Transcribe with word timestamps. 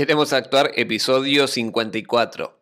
Queremos 0.00 0.32
actuar 0.32 0.70
episodio 0.76 1.46
54. 1.46 2.59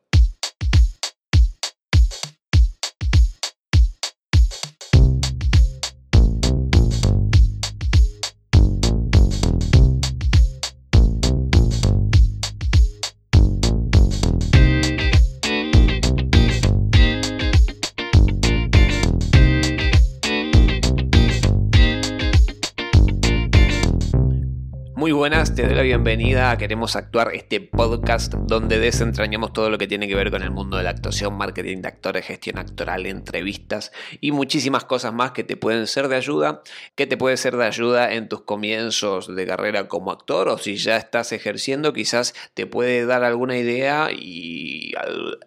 Te 25.58 25.66
doy 25.66 25.74
la 25.74 25.82
bienvenida 25.82 26.52
a 26.52 26.56
Queremos 26.56 26.94
Actuar, 26.94 27.34
este 27.34 27.60
podcast 27.60 28.32
donde 28.32 28.78
desentrañamos 28.78 29.52
todo 29.52 29.70
lo 29.70 29.76
que 29.76 29.88
tiene 29.88 30.06
que 30.06 30.14
ver 30.14 30.30
con 30.30 30.44
el 30.44 30.52
mundo 30.52 30.76
de 30.76 30.84
la 30.84 30.90
actuación, 30.90 31.36
marketing 31.36 31.78
de 31.78 31.88
actores, 31.88 32.26
gestión 32.26 32.58
actoral, 32.58 33.06
entrevistas 33.06 33.90
y 34.20 34.30
muchísimas 34.30 34.84
cosas 34.84 35.12
más 35.12 35.32
que 35.32 35.42
te 35.42 35.56
pueden 35.56 35.88
ser 35.88 36.06
de 36.06 36.14
ayuda, 36.14 36.62
que 36.94 37.08
te 37.08 37.16
puede 37.16 37.36
ser 37.36 37.56
de 37.56 37.64
ayuda 37.64 38.14
en 38.14 38.28
tus 38.28 38.42
comienzos 38.42 39.34
de 39.34 39.46
carrera 39.48 39.88
como 39.88 40.12
actor 40.12 40.48
o 40.48 40.58
si 40.58 40.76
ya 40.76 40.96
estás 40.96 41.32
ejerciendo, 41.32 41.92
quizás 41.92 42.34
te 42.54 42.66
puede 42.66 43.04
dar 43.04 43.24
alguna 43.24 43.56
idea 43.56 44.10
y 44.12 44.92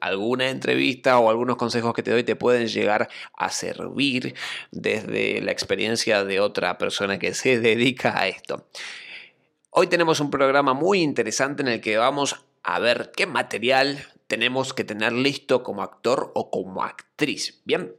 alguna 0.01 0.49
entrevista 0.49 1.19
o 1.19 1.29
algunos 1.29 1.55
consejos 1.55 1.93
que 1.93 2.03
te 2.03 2.11
doy 2.11 2.25
te 2.25 2.35
pueden 2.35 2.67
llegar 2.67 3.07
a 3.37 3.49
servir 3.49 4.35
desde 4.71 5.39
la 5.39 5.53
experiencia 5.53 6.25
de 6.25 6.41
otra 6.41 6.77
persona 6.77 7.17
que 7.17 7.33
se 7.33 7.59
dedica 7.61 8.19
a 8.19 8.27
esto. 8.27 8.67
Hoy 9.73 9.87
tenemos 9.87 10.19
un 10.19 10.29
programa 10.29 10.73
muy 10.73 11.01
interesante 11.01 11.61
en 11.61 11.69
el 11.69 11.79
que 11.79 11.95
vamos 11.95 12.45
a 12.61 12.77
ver 12.79 13.13
qué 13.15 13.25
material 13.25 14.05
tenemos 14.27 14.73
que 14.73 14.83
tener 14.83 15.13
listo 15.13 15.63
como 15.63 15.81
actor 15.81 16.29
o 16.35 16.51
como 16.51 16.83
actriz. 16.83 17.61
Bien, 17.63 17.95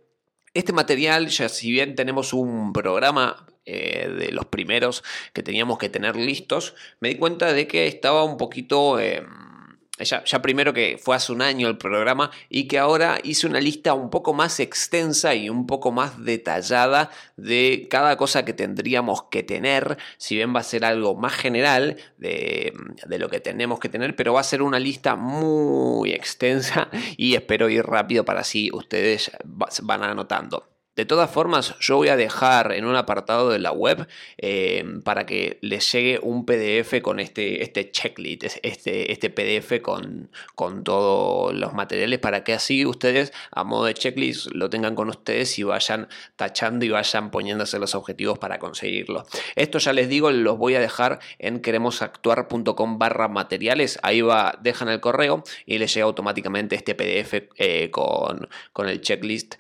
este 0.52 0.74
material, 0.74 1.28
ya 1.28 1.48
si 1.48 1.70
bien 1.72 1.94
tenemos 1.94 2.34
un 2.34 2.74
programa 2.74 3.46
eh, 3.64 4.06
de 4.06 4.32
los 4.32 4.44
primeros 4.44 5.02
que 5.32 5.42
teníamos 5.42 5.78
que 5.78 5.88
tener 5.88 6.14
listos, 6.14 6.74
me 7.00 7.08
di 7.08 7.14
cuenta 7.14 7.54
de 7.54 7.66
que 7.66 7.86
estaba 7.86 8.22
un 8.22 8.36
poquito... 8.36 9.00
Em, 9.00 9.51
ya, 9.98 10.42
primero 10.42 10.72
que 10.72 10.98
fue 10.98 11.14
hace 11.16 11.32
un 11.32 11.42
año 11.42 11.68
el 11.68 11.76
programa 11.76 12.30
y 12.48 12.66
que 12.66 12.78
ahora 12.78 13.18
hice 13.22 13.46
una 13.46 13.60
lista 13.60 13.94
un 13.94 14.10
poco 14.10 14.32
más 14.32 14.58
extensa 14.58 15.34
y 15.34 15.50
un 15.50 15.66
poco 15.66 15.92
más 15.92 16.24
detallada 16.24 17.10
de 17.36 17.86
cada 17.90 18.16
cosa 18.16 18.44
que 18.44 18.54
tendríamos 18.54 19.24
que 19.24 19.42
tener, 19.42 19.98
si 20.16 20.36
bien 20.36 20.54
va 20.54 20.60
a 20.60 20.64
ser 20.64 20.84
algo 20.84 21.14
más 21.14 21.34
general 21.34 21.96
de, 22.16 22.72
de 23.06 23.18
lo 23.18 23.28
que 23.28 23.40
tenemos 23.40 23.80
que 23.80 23.88
tener, 23.88 24.16
pero 24.16 24.32
va 24.32 24.40
a 24.40 24.44
ser 24.44 24.62
una 24.62 24.78
lista 24.78 25.14
muy 25.16 26.12
extensa 26.12 26.88
y 27.16 27.34
espero 27.34 27.68
ir 27.68 27.84
rápido 27.84 28.24
para 28.24 28.40
así 28.40 28.70
ustedes 28.72 29.30
van 29.44 30.02
anotando. 30.02 30.71
De 30.94 31.06
todas 31.06 31.30
formas, 31.30 31.74
yo 31.80 31.96
voy 31.96 32.08
a 32.08 32.16
dejar 32.16 32.72
en 32.72 32.84
un 32.84 32.96
apartado 32.96 33.48
de 33.48 33.58
la 33.58 33.72
web 33.72 34.06
eh, 34.36 34.84
para 35.04 35.24
que 35.24 35.58
les 35.62 35.90
llegue 35.90 36.20
un 36.22 36.44
PDF 36.44 37.00
con 37.00 37.18
este, 37.18 37.62
este 37.62 37.90
checklist, 37.90 38.58
este, 38.62 39.10
este 39.10 39.30
PDF 39.30 39.80
con, 39.80 40.30
con 40.54 40.84
todos 40.84 41.54
los 41.54 41.72
materiales 41.72 42.18
para 42.18 42.44
que 42.44 42.52
así 42.52 42.84
ustedes 42.84 43.32
a 43.50 43.64
modo 43.64 43.86
de 43.86 43.94
checklist 43.94 44.48
lo 44.52 44.68
tengan 44.68 44.94
con 44.94 45.08
ustedes 45.08 45.58
y 45.58 45.62
vayan 45.62 46.08
tachando 46.36 46.84
y 46.84 46.90
vayan 46.90 47.30
poniéndose 47.30 47.78
los 47.78 47.94
objetivos 47.94 48.38
para 48.38 48.58
conseguirlo. 48.58 49.24
Esto 49.56 49.78
ya 49.78 49.94
les 49.94 50.10
digo, 50.10 50.30
los 50.30 50.58
voy 50.58 50.74
a 50.74 50.80
dejar 50.80 51.20
en 51.38 51.60
queremosactuar.com 51.60 52.98
barra 52.98 53.28
materiales. 53.28 53.98
Ahí 54.02 54.20
va, 54.20 54.58
dejan 54.60 54.90
el 54.90 55.00
correo 55.00 55.42
y 55.64 55.78
les 55.78 55.94
llega 55.94 56.04
automáticamente 56.04 56.76
este 56.76 56.94
PDF 56.94 57.48
eh, 57.56 57.90
con, 57.90 58.46
con 58.74 58.90
el 58.90 59.00
checklist 59.00 59.54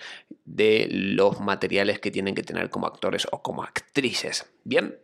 de 0.44 0.88
los 0.90 1.21
materiales 1.40 2.00
que 2.00 2.10
tienen 2.10 2.34
que 2.34 2.42
tener 2.42 2.70
como 2.70 2.86
actores 2.86 3.26
o 3.30 3.42
como 3.42 3.62
actrices. 3.62 4.46
Bien. 4.64 4.98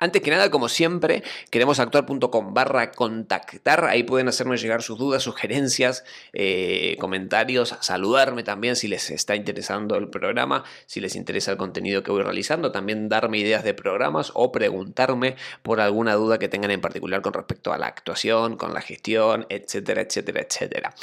Antes 0.00 0.22
que 0.22 0.30
nada, 0.30 0.48
como 0.48 0.68
siempre, 0.68 1.24
queremos 1.50 1.80
actuar.com 1.80 2.54
barra 2.54 2.92
contactar. 2.92 3.84
Ahí 3.86 4.04
pueden 4.04 4.28
hacerme 4.28 4.56
llegar 4.56 4.80
sus 4.80 4.96
dudas, 4.96 5.24
sugerencias, 5.24 6.04
eh, 6.32 6.96
comentarios, 7.00 7.74
saludarme 7.80 8.44
también 8.44 8.76
si 8.76 8.86
les 8.86 9.10
está 9.10 9.34
interesando 9.34 9.96
el 9.96 10.08
programa, 10.08 10.62
si 10.86 11.00
les 11.00 11.16
interesa 11.16 11.50
el 11.50 11.56
contenido 11.56 12.04
que 12.04 12.12
voy 12.12 12.22
realizando, 12.22 12.70
también 12.70 13.08
darme 13.08 13.38
ideas 13.38 13.64
de 13.64 13.74
programas 13.74 14.30
o 14.34 14.52
preguntarme 14.52 15.34
por 15.62 15.80
alguna 15.80 16.14
duda 16.14 16.38
que 16.38 16.48
tengan 16.48 16.70
en 16.70 16.80
particular 16.80 17.20
con 17.20 17.32
respecto 17.32 17.72
a 17.72 17.78
la 17.78 17.86
actuación, 17.86 18.56
con 18.56 18.74
la 18.74 18.82
gestión, 18.82 19.46
etcétera, 19.48 20.02
etcétera, 20.02 20.42
etcétera. 20.42 20.94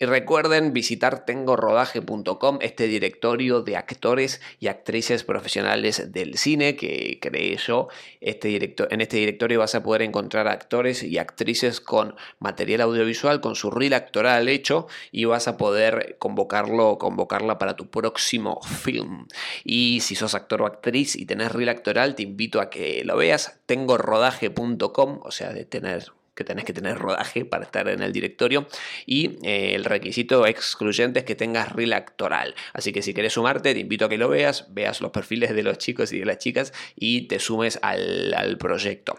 Y 0.00 0.06
recuerden 0.06 0.72
visitar 0.72 1.24
tengorodaje.com, 1.24 2.58
este 2.60 2.86
directorio 2.86 3.62
de 3.62 3.76
actores 3.76 4.40
y 4.60 4.68
actrices 4.68 5.24
profesionales 5.24 6.12
del 6.12 6.38
cine 6.38 6.76
que 6.76 7.18
creé 7.20 7.56
yo. 7.56 7.88
Este 8.20 8.76
en 8.90 9.00
este 9.00 9.16
directorio 9.16 9.58
vas 9.58 9.74
a 9.74 9.82
poder 9.82 10.02
encontrar 10.02 10.46
actores 10.46 11.02
y 11.02 11.18
actrices 11.18 11.80
con 11.80 12.14
material 12.38 12.82
audiovisual, 12.82 13.40
con 13.40 13.56
su 13.56 13.72
reel 13.72 13.92
actoral 13.92 14.48
hecho 14.48 14.86
y 15.10 15.24
vas 15.24 15.48
a 15.48 15.56
poder 15.56 16.16
convocarlo 16.20 16.90
o 16.90 16.98
convocarla 16.98 17.58
para 17.58 17.74
tu 17.74 17.90
próximo 17.90 18.60
film. 18.62 19.26
Y 19.64 19.98
si 20.02 20.14
sos 20.14 20.36
actor 20.36 20.62
o 20.62 20.66
actriz 20.66 21.16
y 21.16 21.26
tenés 21.26 21.50
reel 21.50 21.70
actoral, 21.70 22.14
te 22.14 22.22
invito 22.22 22.60
a 22.60 22.70
que 22.70 23.02
lo 23.04 23.16
veas. 23.16 23.58
Tengorodaje.com, 23.66 25.20
o 25.24 25.30
sea, 25.32 25.52
de 25.52 25.64
tener 25.64 26.12
que 26.38 26.44
tenés 26.44 26.64
que 26.64 26.72
tener 26.72 26.96
rodaje 26.96 27.44
para 27.44 27.64
estar 27.64 27.88
en 27.88 28.00
el 28.00 28.12
directorio 28.12 28.68
y 29.04 29.38
eh, 29.42 29.74
el 29.74 29.84
requisito 29.84 30.46
excluyente 30.46 31.18
es 31.18 31.24
que 31.24 31.34
tengas 31.34 31.72
reel 31.72 31.92
actoral. 31.92 32.54
Así 32.72 32.92
que 32.92 33.02
si 33.02 33.12
querés 33.12 33.32
sumarte, 33.32 33.74
te 33.74 33.80
invito 33.80 34.04
a 34.04 34.08
que 34.08 34.16
lo 34.16 34.28
veas, 34.28 34.72
veas 34.72 35.00
los 35.00 35.10
perfiles 35.10 35.54
de 35.54 35.64
los 35.64 35.78
chicos 35.78 36.12
y 36.12 36.20
de 36.20 36.24
las 36.24 36.38
chicas 36.38 36.72
y 36.94 37.22
te 37.22 37.40
sumes 37.40 37.80
al, 37.82 38.32
al 38.34 38.56
proyecto. 38.56 39.18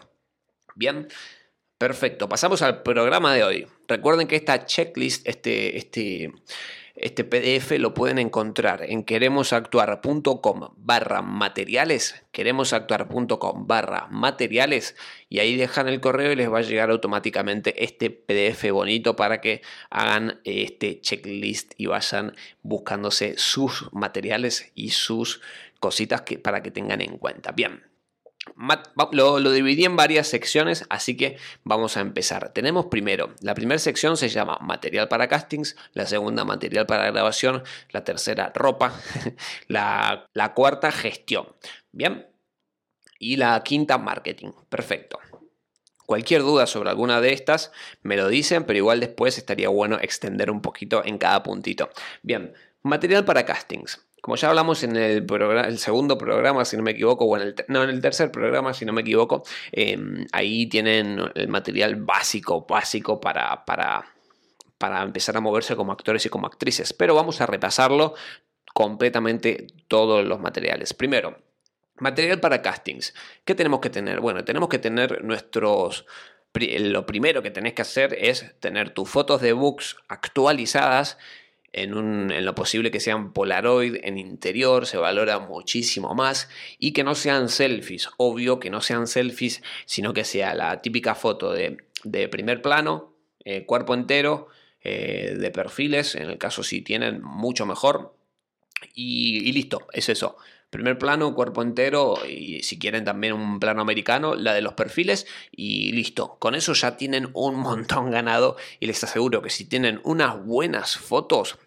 Bien. 0.74 1.08
Perfecto, 1.76 2.28
pasamos 2.28 2.60
al 2.60 2.82
programa 2.82 3.34
de 3.34 3.42
hoy. 3.42 3.66
Recuerden 3.88 4.28
que 4.28 4.36
esta 4.36 4.66
checklist, 4.66 5.26
este, 5.26 5.78
este, 5.78 6.30
este 7.00 7.24
PDF 7.24 7.78
lo 7.78 7.94
pueden 7.94 8.18
encontrar 8.18 8.82
en 8.82 9.04
queremosactuar.com 9.04 10.68
barra 10.76 11.22
materiales, 11.22 12.22
queremosactuar.com 12.30 13.66
barra 13.66 14.06
materiales 14.10 14.96
y 15.30 15.38
ahí 15.38 15.56
dejan 15.56 15.88
el 15.88 16.00
correo 16.00 16.30
y 16.32 16.36
les 16.36 16.52
va 16.52 16.58
a 16.58 16.62
llegar 16.62 16.90
automáticamente 16.90 17.82
este 17.84 18.10
PDF 18.10 18.70
bonito 18.70 19.16
para 19.16 19.40
que 19.40 19.62
hagan 19.88 20.40
este 20.44 21.00
checklist 21.00 21.72
y 21.78 21.86
vayan 21.86 22.34
buscándose 22.62 23.34
sus 23.38 23.88
materiales 23.92 24.70
y 24.74 24.90
sus 24.90 25.40
cositas 25.80 26.20
que, 26.20 26.38
para 26.38 26.62
que 26.62 26.70
tengan 26.70 27.00
en 27.00 27.16
cuenta. 27.16 27.52
Bien, 27.52 27.82
lo, 29.12 29.50
dividí 29.50 29.84
en 29.84 29.96
varias 29.96 30.28
secciones, 30.28 30.84
así 30.90 31.16
que 31.16 31.38
vamos 31.64 31.96
a 31.96 32.00
empezar. 32.00 32.52
Tenemos 32.52 32.86
primero, 32.86 33.34
la 33.40 33.54
primera 33.54 33.78
sección 33.78 34.16
se 34.16 34.28
llama 34.28 34.58
material 34.60 35.08
para 35.08 35.28
castings, 35.28 35.76
la 35.92 36.06
segunda 36.06 36.44
material 36.44 36.86
para 36.86 37.10
grabación, 37.10 37.62
la 37.90 38.04
tercera 38.04 38.52
ropa, 38.54 38.92
la, 39.68 40.28
la 40.34 40.54
cuarta 40.54 40.92
gestión. 40.92 41.48
Bien, 41.92 42.26
y 43.18 43.36
la 43.36 43.62
quinta 43.62 43.98
marketing. 43.98 44.50
Perfecto. 44.68 45.20
Cualquier 46.06 46.42
duda 46.42 46.66
sobre 46.66 46.90
alguna 46.90 47.20
de 47.20 47.32
estas 47.32 47.70
me 48.02 48.16
lo 48.16 48.26
dicen, 48.26 48.64
pero 48.64 48.78
igual 48.78 48.98
después 48.98 49.38
estaría 49.38 49.68
bueno 49.68 49.96
extender 50.00 50.50
un 50.50 50.60
poquito 50.60 51.04
en 51.04 51.18
cada 51.18 51.44
puntito. 51.44 51.90
Bien, 52.22 52.52
material 52.82 53.24
para 53.24 53.44
castings. 53.44 54.04
Como 54.20 54.36
ya 54.36 54.48
hablamos 54.48 54.82
en 54.82 54.96
el, 54.96 55.26
segundo 55.78 56.18
programa, 56.18 56.64
si 56.64 56.76
no 56.76 56.82
me 56.82 56.92
equivoco, 56.92 57.24
o 57.24 57.36
en 57.36 57.42
el, 57.42 57.54
no, 57.68 57.82
en 57.82 57.90
el 57.90 58.00
tercer 58.00 58.30
programa, 58.30 58.74
si 58.74 58.84
no 58.84 58.92
me 58.92 59.00
equivoco, 59.00 59.42
em, 59.72 60.26
ahí 60.32 60.66
tienen 60.66 61.20
el 61.34 61.48
material 61.48 61.96
básico, 61.96 62.66
básico 62.68 63.20
para, 63.20 63.64
para, 63.64 64.04
para 64.78 65.02
empezar 65.02 65.36
a 65.36 65.40
moverse 65.40 65.76
como 65.76 65.92
actores 65.92 66.24
y 66.26 66.28
como 66.28 66.46
actrices. 66.46 66.92
Pero 66.92 67.14
vamos 67.14 67.40
a 67.40 67.46
repasarlo 67.46 68.14
completamente 68.74 69.68
todos 69.88 70.24
los 70.24 70.40
materiales. 70.40 70.94
Primero, 70.94 71.38
material 71.96 72.40
para 72.40 72.62
castings. 72.62 73.14
¿Qué 73.44 73.54
tenemos 73.54 73.80
que 73.80 73.90
tener? 73.90 74.20
Bueno, 74.20 74.44
tenemos 74.44 74.68
que 74.68 74.78
tener 74.78 75.24
nuestros 75.24 76.06
lo 76.52 77.06
primero 77.06 77.42
que 77.42 77.50
tenés 77.50 77.74
que 77.74 77.82
hacer 77.82 78.14
es 78.18 78.58
tener 78.58 78.90
tus 78.90 79.08
fotos 79.08 79.40
de 79.40 79.52
books 79.52 79.96
actualizadas 80.08 81.16
en, 81.72 82.44
lo 82.44 82.54
posible 82.54 82.90
que 82.90 83.00
sean 83.00 83.32
Polaroid 83.32 83.96
en 84.02 84.18
interior, 84.18 84.86
se 84.86 84.96
valora 84.96 85.38
muchísimo 85.38 86.14
más 86.14 86.48
y 86.78 86.92
que 86.92 87.04
no 87.04 87.14
sean 87.14 87.48
selfies, 87.48 88.08
obvio 88.16 88.60
que 88.60 88.70
no 88.70 88.80
sean 88.80 89.06
selfies, 89.06 89.62
sino 89.86 90.12
que 90.12 90.24
sea 90.24 90.54
la 90.54 90.82
típica 90.82 91.14
foto 91.14 91.52
de, 91.52 91.78
primer 92.28 92.62
plano, 92.62 93.14
eh, 93.44 93.64
cuerpo 93.66 93.94
entero, 93.94 94.48
eh, 94.82 95.36
de 95.38 95.50
perfiles, 95.50 96.14
en 96.14 96.30
el 96.30 96.38
caso 96.38 96.62
si 96.62 96.82
tienen 96.82 97.22
mucho 97.22 97.66
mejor 97.66 98.14
y, 98.94 99.48
y 99.48 99.52
listo, 99.52 99.86
es 99.92 100.08
eso. 100.08 100.36
Primer 100.70 100.98
plano, 100.98 101.34
cuerpo 101.34 101.62
entero 101.62 102.14
y 102.26 102.62
si 102.62 102.78
quieren 102.78 103.04
también 103.04 103.32
un 103.32 103.58
plano 103.58 103.82
americano, 103.82 104.36
la 104.36 104.54
de 104.54 104.62
los 104.62 104.74
perfiles 104.74 105.26
y 105.50 105.92
listo. 105.92 106.36
Con 106.38 106.54
eso 106.54 106.72
ya 106.74 106.96
tienen 106.96 107.30
un 107.34 107.56
montón 107.60 108.10
ganado 108.10 108.56
y 108.78 108.86
les 108.86 109.02
aseguro 109.02 109.42
que 109.42 109.50
si 109.50 109.64
tienen 109.64 110.00
unas 110.04 110.44
buenas 110.44 110.96
fotos, 110.96 111.58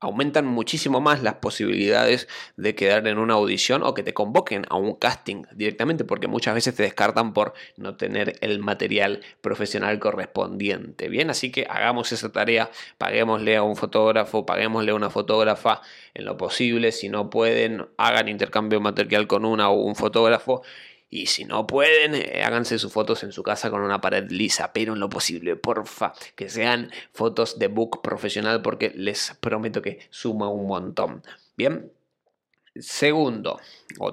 aumentan 0.00 0.46
muchísimo 0.46 1.00
más 1.00 1.22
las 1.22 1.34
posibilidades 1.34 2.28
de 2.56 2.74
quedar 2.74 3.06
en 3.08 3.18
una 3.18 3.34
audición 3.34 3.82
o 3.82 3.94
que 3.94 4.02
te 4.02 4.14
convoquen 4.14 4.64
a 4.68 4.76
un 4.76 4.94
casting 4.94 5.44
directamente, 5.52 6.04
porque 6.04 6.28
muchas 6.28 6.54
veces 6.54 6.74
te 6.76 6.84
descartan 6.84 7.32
por 7.32 7.54
no 7.76 7.96
tener 7.96 8.36
el 8.40 8.60
material 8.60 9.20
profesional 9.40 9.98
correspondiente. 9.98 11.08
Bien, 11.08 11.30
así 11.30 11.50
que 11.50 11.66
hagamos 11.68 12.12
esa 12.12 12.30
tarea, 12.30 12.70
paguémosle 12.96 13.56
a 13.56 13.62
un 13.62 13.76
fotógrafo, 13.76 14.46
paguémosle 14.46 14.92
a 14.92 14.94
una 14.94 15.10
fotógrafa 15.10 15.80
en 16.14 16.24
lo 16.24 16.36
posible, 16.36 16.92
si 16.92 17.08
no 17.08 17.30
pueden, 17.30 17.86
hagan 17.96 18.28
intercambio 18.28 18.80
material 18.80 19.26
con 19.26 19.44
una 19.44 19.68
o 19.68 19.82
un 19.82 19.96
fotógrafo 19.96 20.62
y 21.10 21.26
si 21.26 21.44
no 21.44 21.66
pueden, 21.66 22.14
eh, 22.14 22.42
háganse 22.44 22.78
sus 22.78 22.92
fotos 22.92 23.22
en 23.22 23.32
su 23.32 23.42
casa 23.42 23.70
con 23.70 23.80
una 23.80 24.00
pared 24.00 24.30
lisa, 24.30 24.72
pero 24.72 24.92
en 24.92 25.00
lo 25.00 25.08
posible, 25.08 25.56
porfa, 25.56 26.12
que 26.34 26.48
sean 26.48 26.90
fotos 27.12 27.58
de 27.58 27.68
book 27.68 28.02
profesional 28.02 28.62
porque 28.62 28.92
les 28.94 29.36
prometo 29.40 29.80
que 29.82 30.00
suma 30.10 30.48
un 30.48 30.66
montón. 30.66 31.22
Bien, 31.56 31.90
Segundo, 32.80 33.58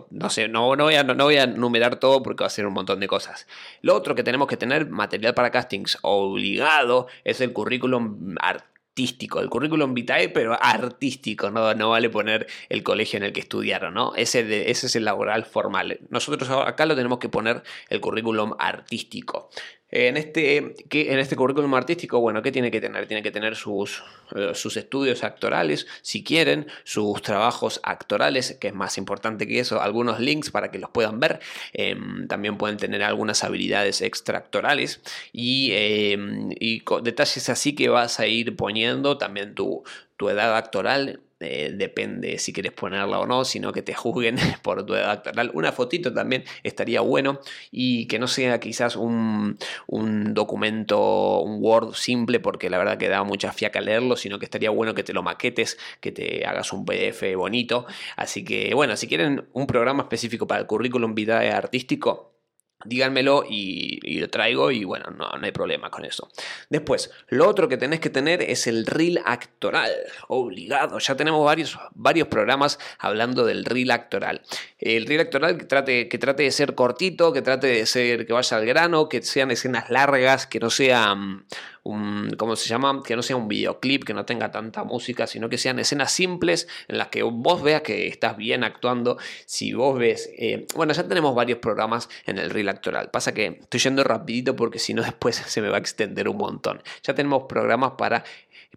no 0.10 0.30
sé, 0.30 0.48
no, 0.48 0.76
no, 0.76 0.86
voy 0.86 0.96
a, 0.96 1.04
no, 1.04 1.24
voy 1.24 1.38
a 1.38 1.46
numerar 1.46 2.00
todo 2.00 2.24
porque 2.24 2.44
va 2.44 2.48
a 2.48 2.50
ser 2.50 2.66
un 2.66 2.74
montón 2.74 3.00
de 3.00 3.08
cosas. 3.08 3.48
Lo 3.82 3.96
otro 3.96 4.16
que 4.16 4.24
tenemos 4.24 4.48
que 4.48 4.58
tener 4.58 4.90
material 4.90 5.34
para 5.34 5.52
castings 5.52 6.00
obligado 6.02 7.08
es 7.24 7.42
el 7.42 7.54
currículum 7.54 8.36
artístico, 8.40 8.75
el 8.96 9.50
currículum 9.50 9.94
vitae, 9.94 10.30
pero 10.30 10.58
artístico, 10.62 11.52
no, 11.52 11.74
no 11.74 11.90
vale 11.90 12.10
poner 12.10 12.48
el 12.70 12.84
colegio 12.84 13.18
en 13.18 13.24
el 13.24 13.34
que 13.34 13.42
estudiaron, 13.42 13.94
¿no? 13.94 14.14
Ese, 14.16 14.44
de, 14.44 14.72
ese 14.72 14.88
es 14.88 14.96
el 14.96 15.06
laboral 15.06 15.46
formal. 15.46 16.00
Nosotros 16.10 16.50
acá 16.50 16.86
lo 16.86 16.96
tenemos 16.96 17.20
que 17.20 17.30
poner 17.30 17.64
el 17.90 18.00
currículum 18.00 18.54
artístico. 18.58 19.50
En 19.92 20.18
este, 20.18 20.58
en 20.58 21.20
este 21.20 21.36
currículum 21.36 21.74
artístico, 21.76 22.20
bueno, 22.20 22.42
¿qué 22.42 22.52
tiene 22.52 22.72
que 22.72 22.82
tener? 22.82 23.08
Tiene 23.08 23.22
que 23.22 23.32
tener 23.32 23.56
sus, 23.56 24.04
eh, 24.36 24.52
sus 24.56 24.78
estudios 24.78 25.24
actorales, 25.24 25.86
si 26.02 26.24
quieren, 26.24 26.68
sus 26.84 27.22
trabajos 27.22 27.80
actorales, 27.84 28.58
que 28.60 28.70
es 28.70 28.74
más 28.74 28.98
importante 28.98 29.48
que 29.48 29.60
eso, 29.60 29.82
algunos 29.82 30.20
links 30.20 30.50
para 30.50 30.72
que 30.72 30.80
los 30.80 30.90
puedan 30.90 31.20
ver. 31.20 31.40
Em, 31.72 32.28
también 32.28 32.58
pueden 32.58 32.78
tener 32.78 33.04
algunas 33.04 33.44
habilidades 33.44 34.02
extractorales 34.02 35.02
y, 35.32 35.72
em, 35.74 36.50
y 36.60 36.84
detalles 37.04 37.50
así 37.50 37.76
que 37.76 37.90
vas 37.90 38.20
a 38.20 38.28
ir 38.28 38.56
poniendo 38.56 39.18
también 39.20 39.54
tu, 39.54 39.84
tu 40.18 40.30
edad 40.30 40.58
actoral 40.58 41.22
eh, 41.42 41.74
depende 41.76 42.38
si 42.38 42.54
quieres 42.54 42.72
ponerla 42.72 43.20
o 43.20 43.26
no, 43.26 43.44
sino 43.44 43.74
que 43.74 43.82
te 43.82 43.94
juzguen 43.94 44.38
por 44.64 44.86
tu 44.86 44.96
edad 44.96 45.12
actoral. 45.12 45.52
Una 45.54 45.72
fotito 45.72 46.14
también 46.14 46.46
estaría 46.64 47.02
bueno 47.02 47.40
y 47.72 48.08
que 48.08 48.20
no 48.20 48.28
sea 48.28 48.60
quizás 48.60 48.96
un, 48.96 49.58
documento, 50.34 51.42
un 51.42 51.62
Word 51.62 51.94
simple, 51.96 52.40
porque 52.40 52.70
la 52.70 52.78
verdad 52.78 52.98
que 52.98 53.10
da 53.10 53.24
mucha 53.24 53.52
fiaca 53.52 53.82
leerlo, 53.82 54.16
sino 54.16 54.40
que 54.40 54.46
estaría 54.46 54.70
bueno 54.70 54.94
que 54.94 55.04
te 55.04 55.14
lo 55.14 55.24
maquetes, 55.24 55.78
que 56.00 56.12
te 56.12 56.46
hagas 56.46 56.72
un 56.72 56.86
PDF 56.86 57.36
bonito. 57.36 57.86
Así 58.16 58.44
que 58.46 58.74
bueno, 58.74 58.96
si 58.96 59.08
quieren 59.08 59.48
un 59.54 59.68
programa 59.68 60.04
específico 60.04 60.48
para 60.48 60.62
el 60.62 60.68
currículum 60.68 61.16
vitae 61.16 61.52
artístico, 61.52 62.35
díganmelo 62.86 63.44
y, 63.50 64.20
lo 64.20 64.30
traigo 64.30 64.72
y 64.72 64.84
bueno, 64.84 65.12
no, 65.12 65.30
no, 65.30 65.46
hay 65.46 65.52
problema 65.52 65.90
con 65.90 66.06
eso. 66.06 66.30
Después, 66.70 67.12
lo 67.28 67.48
otro 67.48 67.68
que 67.68 67.78
tenés 67.78 68.00
que 68.00 68.10
tener 68.10 68.42
es 68.42 68.68
el 68.68 68.86
reel 68.86 69.22
actoral, 69.26 69.92
obligado. 70.28 71.00
Ya 71.00 71.16
tenemos 71.16 71.44
varios, 71.44 71.78
varios 71.94 72.28
programas 72.28 72.80
hablando 73.00 73.46
del 73.46 73.66
reel 73.66 73.92
actoral. 73.92 74.42
El 74.80 75.06
reel 75.06 75.22
actoral 75.22 75.58
que 75.58 75.66
trate, 75.66 76.08
que 76.10 76.18
trate 76.18 76.44
de 76.44 76.52
ser 76.52 76.76
cortito, 76.76 77.34
que 77.34 77.42
trate 77.42 77.68
de 77.68 77.86
ser, 77.86 78.26
que 78.26 78.34
vaya 78.34 78.58
al 78.58 78.66
grano, 78.66 79.10
que 79.10 79.22
sean 79.22 79.52
escenas 79.52 79.90
largas, 79.90 80.48
que 80.48 80.60
no 80.60 80.70
sean 80.70 81.46
¿cómo 81.86 82.56
se 82.56 82.68
llama? 82.68 83.04
Que 83.04 83.16
no 83.16 83.22
sea 83.22 83.36
un 83.36 83.48
videoclip, 83.48 84.04
que 84.04 84.14
no 84.14 84.26
tenga 84.26 84.52
tanta 84.52 84.84
música, 84.84 85.28
sino 85.28 85.50
que 85.50 85.58
sean 85.58 85.78
escenas 85.78 86.12
simples 86.12 86.68
en 86.88 86.98
las 86.98 87.10
que 87.10 87.22
vos 87.22 87.62
veas 87.62 87.82
que 87.82 88.08
estás 88.08 88.38
bien 88.38 88.64
actuando. 88.64 89.18
Si 89.46 89.74
vos 89.74 89.98
ves, 89.98 90.32
eh, 90.38 90.66
bueno, 90.76 90.94
ya 90.94 91.08
tenemos 91.08 91.36
varios 91.36 91.60
programas 91.60 92.10
en 92.26 92.40
el 92.40 92.50
reel 92.50 92.70
actoral. 92.70 93.12
Pasa 93.12 93.34
que 93.34 93.60
estoy 93.62 93.80
yendo 93.80 94.04
rapidito 94.04 94.56
porque 94.56 94.80
si 94.80 94.94
no 94.96 95.02
después 95.04 95.36
se 95.36 95.62
me 95.62 95.70
va 95.70 95.78
a 95.78 95.80
extender 95.80 96.28
un 96.28 96.38
montón. 96.38 96.82
Ya 97.04 97.14
tenemos 97.14 97.44
programas 97.48 97.92
para 97.98 98.24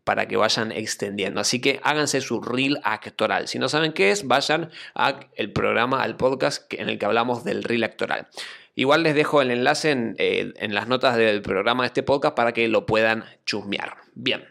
para 0.05 0.27
que 0.27 0.37
vayan 0.37 0.73
extendiendo. 0.73 1.41
Así 1.41 1.61
que 1.61 1.81
háganse 1.83 2.23
su 2.23 2.41
reel 2.41 2.79
actoral. 2.83 3.47
Si 3.47 3.59
no 3.59 3.69
saben 3.69 3.93
qué 3.93 4.11
es, 4.11 4.27
vayan 4.27 4.71
al 4.95 5.53
programa, 5.53 6.03
al 6.03 6.17
podcast 6.17 6.73
en 6.73 6.89
el 6.89 6.99
que 6.99 7.05
hablamos 7.05 7.45
del 7.45 7.63
reel 7.63 7.85
actoral. 7.85 8.29
Igual 8.79 9.03
les 9.03 9.17
dejo 9.17 9.43
el 9.43 9.51
enlace 9.51 10.15
eh, 10.19 10.53
en, 10.55 10.73
las 10.73 10.87
notas 10.87 11.17
del 11.17 11.43
programa 11.43 11.83
de 11.83 11.89
este 11.89 12.05
podcast 12.05 12.37
para 12.37 12.53
que 12.53 12.69
lo 12.69 12.87
puedan 12.87 13.25
chusmear. 13.45 13.97
Bien. 14.15 14.47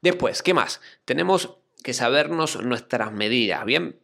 Después, 0.00 0.42
¿qué 0.42 0.54
más? 0.54 0.80
Tenemos 1.04 1.58
que 1.84 1.92
sabernos 1.92 2.62
nuestras 2.62 3.12
medidas, 3.12 3.62
¿bien? 3.66 4.00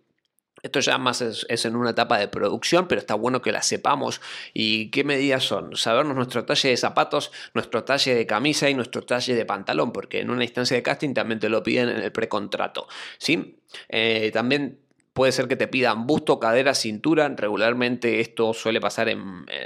Esto 0.63 0.81
ya 0.81 0.99
más 0.99 1.23
es, 1.23 1.65
en 1.65 1.77
una 1.77 1.93
etapa 1.93 2.19
de 2.19 2.29
producción, 2.29 2.89
pero 2.89 2.99
está 2.99 3.15
bueno 3.15 3.41
que 3.41 3.53
las 3.53 3.65
sepamos. 3.65 4.21
¿Y 4.53 4.91
qué 4.91 5.03
medidas 5.03 5.45
son? 5.45 5.75
Sabernos 5.77 6.15
nuestro 6.15 6.45
talle 6.45 6.69
de 6.69 6.77
zapatos, 6.77 7.33
nuestro 7.55 7.85
talle 7.85 8.15
de 8.15 8.27
camisa 8.27 8.69
y 8.69 8.75
nuestro 8.75 9.01
talle 9.01 9.35
de 9.35 9.47
pantalón, 9.47 9.95
porque 9.95 10.21
en 10.21 10.29
una 10.29 10.45
instancia 10.45 10.77
de 10.77 10.83
casting 10.83 11.15
también 11.15 11.41
te 11.41 11.49
lo 11.49 11.63
piden 11.63 11.89
en 11.89 12.03
el 12.03 12.13
precontrato. 12.13 12.87
¿sí? 13.17 13.63
Eh, 13.89 14.31
también 14.35 14.86
Puede 15.17 15.33
ser 15.33 15.49
que 15.49 15.57
te 15.57 15.67
pidan 15.67 16.07
busto, 16.07 16.39
cadera, 16.39 16.75
cintura. 16.75 17.27
Regularmente 17.35 18.21
esto 18.21 18.53
suele 18.53 18.83
pasar 18.83 19.09
eh, 19.09 19.17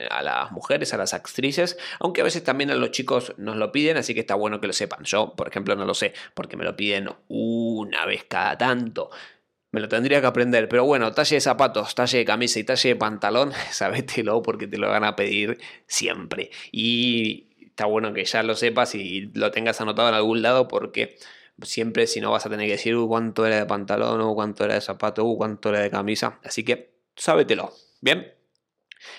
a 0.08 0.22
las 0.22 0.52
mujeres, 0.52 0.94
a 0.94 0.96
las 0.96 1.12
actrices, 1.12 1.76
aunque 1.98 2.20
a 2.20 2.24
veces 2.24 2.44
también 2.44 2.70
a 2.70 2.76
los 2.76 2.92
chicos 2.92 3.34
nos 3.36 3.56
lo 3.56 3.72
piden, 3.72 3.96
así 3.96 4.14
que 4.14 4.20
está 4.20 4.36
bueno 4.36 4.60
que 4.60 4.68
lo 4.68 4.72
sepan. 4.72 5.02
Yo, 5.02 5.34
por 5.34 5.48
ejemplo, 5.48 5.74
no 5.74 5.84
lo 5.84 5.94
sé, 5.94 6.14
porque 6.34 6.56
me 6.56 6.62
lo 6.62 6.76
piden 6.76 7.08
una 7.26 8.06
vez 8.06 8.22
cada 8.28 8.56
tanto. 8.56 9.10
Me 9.72 9.80
lo 9.80 9.88
tendría 9.88 10.20
que 10.20 10.28
aprender, 10.28 10.68
pero 10.68 10.84
bueno, 10.84 11.10
talle 11.10 11.34
de 11.34 11.40
zapatos, 11.40 11.96
talle 11.96 12.18
de 12.18 12.24
camisa 12.24 12.60
y 12.60 12.62
talle 12.62 12.90
de 12.90 12.94
pantalón, 12.94 13.50
sabételo 13.72 14.42
porque 14.42 14.68
te 14.68 14.78
lo 14.78 14.88
van 14.88 15.02
a 15.02 15.16
pedir 15.16 15.58
siempre. 15.88 16.52
Y 16.70 17.48
está 17.66 17.86
bueno 17.86 18.12
que 18.14 18.24
ya 18.24 18.44
lo 18.44 18.54
sepas 18.54 18.94
y 18.94 19.32
lo 19.34 19.50
tengas 19.50 19.80
anotado 19.80 20.10
en 20.10 20.14
algún 20.14 20.42
lado 20.42 20.68
porque 20.68 21.16
siempre 21.62 22.06
si 22.06 22.20
no 22.20 22.30
vas 22.30 22.46
a 22.46 22.50
tener 22.50 22.66
que 22.66 22.72
decir 22.72 22.96
uh, 22.96 23.08
cuánto 23.08 23.46
era 23.46 23.56
de 23.56 23.66
pantalón, 23.66 24.20
o 24.20 24.30
uh, 24.30 24.34
cuánto 24.34 24.64
era 24.64 24.74
de 24.74 24.80
zapato, 24.80 25.24
uh, 25.24 25.36
cuánto 25.36 25.68
era 25.70 25.80
de 25.80 25.90
camisa. 25.90 26.38
Así 26.44 26.64
que 26.64 26.94
sábetelo. 27.16 27.72
Bien. 28.00 28.39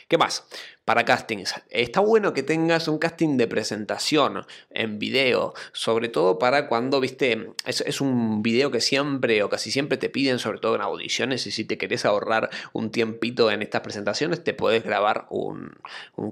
¿Qué 0.07 0.17
más? 0.17 0.45
Para 0.85 1.05
castings. 1.05 1.55
Está 1.69 2.01
bueno 2.01 2.33
que 2.33 2.43
tengas 2.43 2.87
un 2.87 2.97
casting 2.97 3.37
de 3.37 3.47
presentación 3.47 4.45
en 4.71 4.99
video, 4.99 5.53
sobre 5.71 6.09
todo 6.09 6.39
para 6.39 6.67
cuando, 6.67 6.99
viste, 6.99 7.53
es, 7.65 8.01
un 8.01 8.41
video 8.41 8.71
que 8.71 8.81
siempre 8.81 9.41
o 9.43 9.49
casi 9.49 9.71
siempre 9.71 9.97
te 9.97 10.09
piden, 10.09 10.39
sobre 10.39 10.59
todo 10.59 10.75
en 10.75 10.81
audiciones, 10.81 11.45
y 11.47 11.51
si 11.51 11.65
te 11.65 11.77
querés 11.77 12.05
ahorrar 12.05 12.49
un 12.73 12.91
tiempito 12.91 13.51
en 13.51 13.61
estas 13.61 13.81
presentaciones, 13.81 14.43
te 14.43 14.53
podés 14.53 14.83
grabar 14.83 15.27
un, 15.29 15.71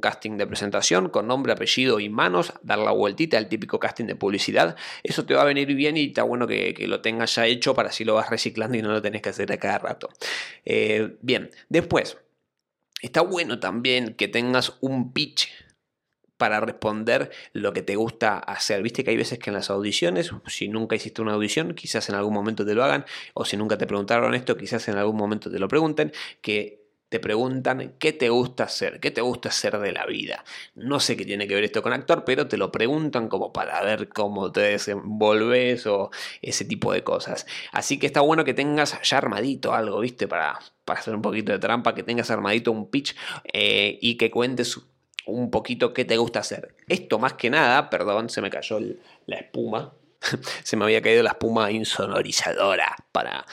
casting 0.01 0.37
de 0.37 0.47
presentación 0.47 1.09
con 1.09 1.27
nombre, 1.27 1.53
apellido 1.53 1.99
y 1.99 2.09
manos, 2.09 2.53
dar 2.63 2.79
la 2.79 2.91
vueltita 2.91 3.37
al 3.37 3.49
típico 3.49 3.79
casting 3.79 4.05
de 4.05 4.15
publicidad. 4.15 4.75
Eso 5.03 5.25
te 5.25 5.33
va 5.33 5.43
a 5.43 5.45
venir 5.45 5.73
bien 5.75 5.97
y 5.97 6.05
está 6.07 6.23
bueno 6.23 6.47
que, 6.47 6.75
lo 6.89 7.01
tengas 7.01 7.35
ya 7.35 7.45
hecho 7.45 7.75
para 7.75 7.89
así 7.89 8.03
lo 8.03 8.15
vas 8.15 8.29
reciclando 8.29 8.77
y 8.77 8.81
no 8.81 8.91
lo 8.91 9.01
tenés 9.01 9.21
que 9.21 9.29
hacer 9.29 9.51
a 9.51 9.57
cada 9.57 9.77
rato. 9.77 10.09
Eh, 10.65 11.17
bien, 11.21 11.51
después. 11.69 12.17
Está 13.01 13.21
bueno 13.21 13.59
también 13.59 14.15
que 14.15 14.27
tengas 14.27 14.77
un 14.81 15.13
pitch 15.13 15.49
para 16.39 16.61
responder 16.61 17.31
lo 17.51 17.73
que 17.73 17.81
te 17.81 17.97
gusta 17.97 18.37
hacer. 18.37 18.81
Viste 18.81 19.03
que 19.03 19.11
hay 19.11 19.17
veces 19.17 19.39
que 19.39 19.49
en 19.49 19.55
las 19.55 19.69
audiciones, 19.69 20.31
si 20.47 20.69
nunca 20.69 20.95
hiciste 20.95 21.21
una 21.21 21.33
audición, 21.33 21.73
quizás 21.73 22.07
en 22.07 22.15
algún 22.15 22.33
momento 22.33 22.65
te 22.65 22.73
lo 22.73 22.83
hagan, 22.83 23.05
o 23.33 23.43
si 23.43 23.57
nunca 23.57 23.77
te 23.77 23.85
preguntaron 23.85 24.33
esto, 24.33 24.55
quizás 24.55 24.87
en 24.87 24.97
algún 24.97 25.17
momento 25.17 25.51
te 25.51 25.59
lo 25.59 25.67
pregunten, 25.67 26.13
que 26.41 26.78
te 27.09 27.19
preguntan 27.19 27.95
qué 27.97 28.13
te 28.13 28.29
gusta 28.29 28.65
hacer, 28.65 28.99
qué 28.99 29.11
te 29.11 29.21
gusta 29.21 29.49
hacer 29.49 29.79
de 29.79 29.91
la 29.91 30.05
vida. 30.05 30.43
No 30.75 30.99
sé 30.99 31.17
qué 31.17 31.25
tiene 31.25 31.47
que 31.47 31.55
ver 31.55 31.63
esto 31.63 31.81
con 31.81 31.91
actor, 31.91 32.23
pero 32.23 32.47
te 32.47 32.57
lo 32.57 32.71
preguntan 32.71 33.27
como 33.27 33.51
para 33.51 33.81
ver 33.83 34.09
cómo 34.09 34.51
te 34.51 34.61
desenvolves 34.61 35.87
o 35.87 36.11
ese 36.41 36.65
tipo 36.65 36.93
de 36.93 37.03
cosas. 37.03 37.47
Así 37.71 37.97
que 37.97 38.05
está 38.05 38.21
bueno 38.21 38.45
que 38.45 38.53
tengas 38.53 38.99
ya 39.01 39.17
armadito 39.17 39.73
algo, 39.73 39.99
¿viste? 39.99 40.27
Para, 40.27 40.59
para 40.85 40.99
hacer 40.99 41.15
un 41.15 41.21
poquito 41.23 41.51
de 41.51 41.59
trampa, 41.59 41.95
que 41.95 42.03
tengas 42.03 42.29
armadito 42.29 42.71
un 42.71 42.89
pitch 42.89 43.15
eh, 43.53 43.97
y 44.01 44.15
que 44.15 44.29
cuentes 44.29 44.79
un 45.25 45.49
poquito 45.49 45.93
qué 45.93 46.05
te 46.05 46.17
gusta 46.17 46.39
hacer. 46.39 46.75
Esto 46.87 47.17
más 47.17 47.33
que 47.33 47.49
nada, 47.49 47.89
perdón, 47.89 48.29
se 48.29 48.41
me 48.41 48.51
cayó 48.51 48.79
la 49.25 49.37
espuma. 49.37 49.93
se 50.63 50.75
me 50.75 50.83
había 50.83 51.01
caído 51.01 51.23
la 51.23 51.31
espuma 51.31 51.71
insonorizadora 51.71 52.95
para, 53.11 53.45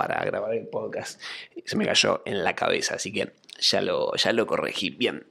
para 0.00 0.24
grabar 0.24 0.54
el 0.54 0.66
podcast. 0.66 1.20
Se 1.66 1.76
me 1.76 1.84
cayó 1.84 2.22
en 2.24 2.42
la 2.42 2.56
cabeza, 2.56 2.94
así 2.94 3.12
que 3.12 3.34
ya 3.60 3.82
lo, 3.82 4.16
ya 4.16 4.32
lo 4.32 4.46
corregí. 4.46 4.88
Bien. 4.88 5.26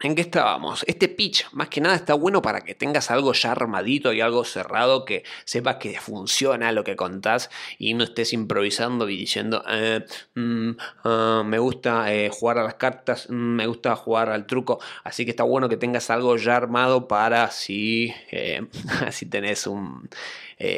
¿En 0.00 0.14
qué 0.14 0.22
estábamos? 0.22 0.84
Este 0.86 1.08
pitch, 1.08 1.50
más 1.52 1.68
que 1.68 1.82
nada, 1.82 1.96
está 1.96 2.14
bueno 2.14 2.40
para 2.40 2.62
que 2.62 2.74
tengas 2.74 3.10
algo 3.10 3.32
ya 3.34 3.52
armadito 3.52 4.12
y 4.12 4.22
algo 4.22 4.44
cerrado, 4.44 5.04
que 5.04 5.24
sepas 5.44 5.76
que 5.76 5.98
funciona 6.00 6.72
lo 6.72 6.84
que 6.84 6.96
contás 6.96 7.50
y 7.78 7.92
no 7.92 8.04
estés 8.04 8.32
improvisando 8.32 9.08
y 9.08 9.16
diciendo, 9.16 9.62
eh, 9.70 10.04
mm, 10.34 10.70
ah, 11.04 11.42
me 11.44 11.58
gusta 11.58 12.12
eh, 12.14 12.30
jugar 12.30 12.58
a 12.58 12.64
las 12.64 12.74
cartas, 12.74 13.28
mm, 13.28 13.34
me 13.34 13.66
gusta 13.66 13.96
jugar 13.96 14.30
al 14.30 14.46
truco. 14.46 14.80
Así 15.04 15.24
que 15.26 15.30
está 15.30 15.44
bueno 15.44 15.68
que 15.68 15.76
tengas 15.76 16.08
algo 16.10 16.36
ya 16.36 16.56
armado 16.56 17.06
para 17.08 17.50
si, 17.50 18.14
eh, 18.30 18.66
si 19.10 19.26
tenés 19.26 19.66
un, 19.66 20.08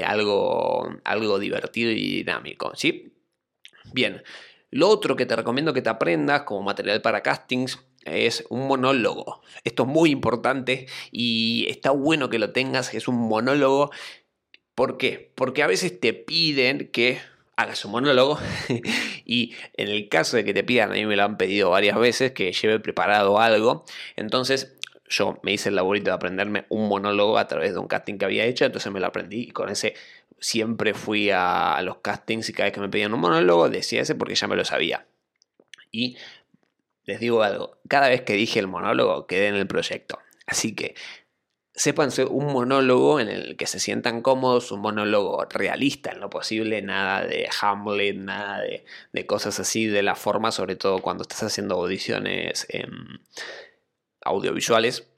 algo, 0.04 0.90
algo 1.04 1.38
divertido 1.38 1.90
y 1.90 2.18
dinámico. 2.18 2.72
¿sí? 2.74 3.17
Bien. 3.92 4.22
Lo 4.70 4.88
otro 4.88 5.16
que 5.16 5.24
te 5.24 5.34
recomiendo 5.34 5.72
que 5.72 5.82
te 5.82 5.88
aprendas 5.88 6.42
como 6.42 6.62
material 6.62 7.00
para 7.00 7.22
castings 7.22 7.78
es 8.04 8.44
un 8.50 8.66
monólogo. 8.68 9.42
Esto 9.64 9.84
es 9.84 9.88
muy 9.88 10.10
importante 10.10 10.86
y 11.10 11.66
está 11.68 11.90
bueno 11.90 12.28
que 12.28 12.38
lo 12.38 12.52
tengas, 12.52 12.92
es 12.94 13.08
un 13.08 13.16
monólogo. 13.16 13.90
¿Por 14.74 14.98
qué? 14.98 15.32
Porque 15.34 15.62
a 15.62 15.66
veces 15.66 15.98
te 15.98 16.12
piden 16.12 16.90
que 16.92 17.18
hagas 17.56 17.84
un 17.84 17.92
monólogo 17.92 18.38
y 19.24 19.54
en 19.74 19.88
el 19.88 20.08
caso 20.08 20.36
de 20.36 20.44
que 20.44 20.54
te 20.54 20.62
pidan, 20.62 20.92
a 20.92 20.94
mí 20.94 21.06
me 21.06 21.16
lo 21.16 21.24
han 21.24 21.36
pedido 21.36 21.70
varias 21.70 21.98
veces, 21.98 22.32
que 22.32 22.52
lleve 22.52 22.78
preparado 22.78 23.40
algo, 23.40 23.84
entonces 24.14 24.77
yo 25.08 25.38
me 25.42 25.52
hice 25.52 25.68
el 25.68 25.76
laborito 25.76 26.10
de 26.10 26.16
aprenderme 26.16 26.66
un 26.68 26.88
monólogo 26.88 27.38
a 27.38 27.46
través 27.46 27.72
de 27.72 27.78
un 27.78 27.88
casting 27.88 28.18
que 28.18 28.24
había 28.24 28.44
hecho, 28.44 28.64
entonces 28.64 28.92
me 28.92 29.00
lo 29.00 29.06
aprendí 29.06 29.40
y 29.40 29.50
con 29.50 29.68
ese 29.68 29.94
siempre 30.40 30.94
fui 30.94 31.30
a, 31.30 31.80
los 31.82 31.98
castings 31.98 32.48
y 32.48 32.52
cada 32.52 32.66
vez 32.66 32.74
que 32.74 32.80
me 32.80 32.88
pedían 32.88 33.12
un 33.14 33.20
monólogo 33.20 33.68
decía 33.68 34.02
ese 34.02 34.14
porque 34.14 34.34
ya 34.34 34.46
me 34.46 34.56
lo 34.56 34.64
sabía. 34.64 35.06
Y 35.90 36.16
les 37.04 37.20
digo 37.20 37.42
algo, 37.42 37.78
cada 37.88 38.08
vez 38.08 38.22
que 38.22 38.34
dije 38.34 38.58
el 38.60 38.68
monólogo 38.68 39.26
quedé 39.26 39.48
en 39.48 39.56
el 39.56 39.66
proyecto. 39.66 40.18
Así 40.46 40.74
que 40.74 40.94
sépanse 41.74 42.24
un 42.24 42.52
monólogo 42.52 43.20
en 43.20 43.28
el 43.28 43.56
que 43.56 43.66
se 43.66 43.78
sientan 43.78 44.20
cómodos, 44.20 44.72
un 44.72 44.80
monólogo 44.80 45.44
realista 45.44 46.10
en 46.10 46.20
lo 46.20 46.28
posible, 46.28 46.82
nada 46.82 47.24
de 47.24 47.48
Hamlet, 47.60 48.16
nada 48.16 48.60
de, 49.12 49.26
cosas 49.26 49.60
así 49.60 49.86
de 49.86 50.02
la 50.02 50.16
forma, 50.16 50.50
sobre 50.50 50.76
todo 50.76 51.00
cuando 51.00 51.22
estás 51.22 51.44
haciendo 51.44 51.76
audiciones 51.76 52.66
audiovisuales. 54.24 55.08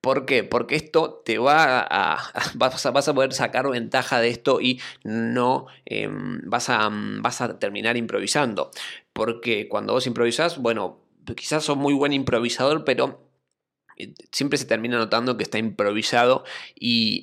¿Por 0.00 0.26
qué? 0.26 0.42
Porque 0.42 0.74
esto 0.74 1.22
te 1.24 1.38
va 1.38 1.80
a, 1.90 2.32
vas 2.54 2.86
a, 2.86 3.14
poder 3.14 3.32
sacar 3.32 3.70
ventaja 3.70 4.20
de 4.20 4.28
esto 4.28 4.60
y 4.60 4.80
no 5.04 5.66
em, 5.84 6.40
vas, 6.44 6.68
a, 6.70 6.90
vas 6.92 7.40
a 7.40 7.58
terminar 7.58 7.96
improvisando. 7.96 8.70
Porque 9.12 9.68
cuando 9.68 9.92
vos 9.92 10.06
improvisás, 10.06 10.58
bueno, 10.58 11.00
quizás 11.36 11.64
sos 11.64 11.76
muy 11.76 11.94
buen 11.94 12.12
improvisador, 12.12 12.84
pero 12.84 13.28
eh, 13.96 14.14
siempre 14.32 14.58
se 14.58 14.64
termina 14.64 14.98
notando 14.98 15.36
que 15.36 15.44
está 15.44 15.58
improvisado 15.58 16.44
y 16.74 17.22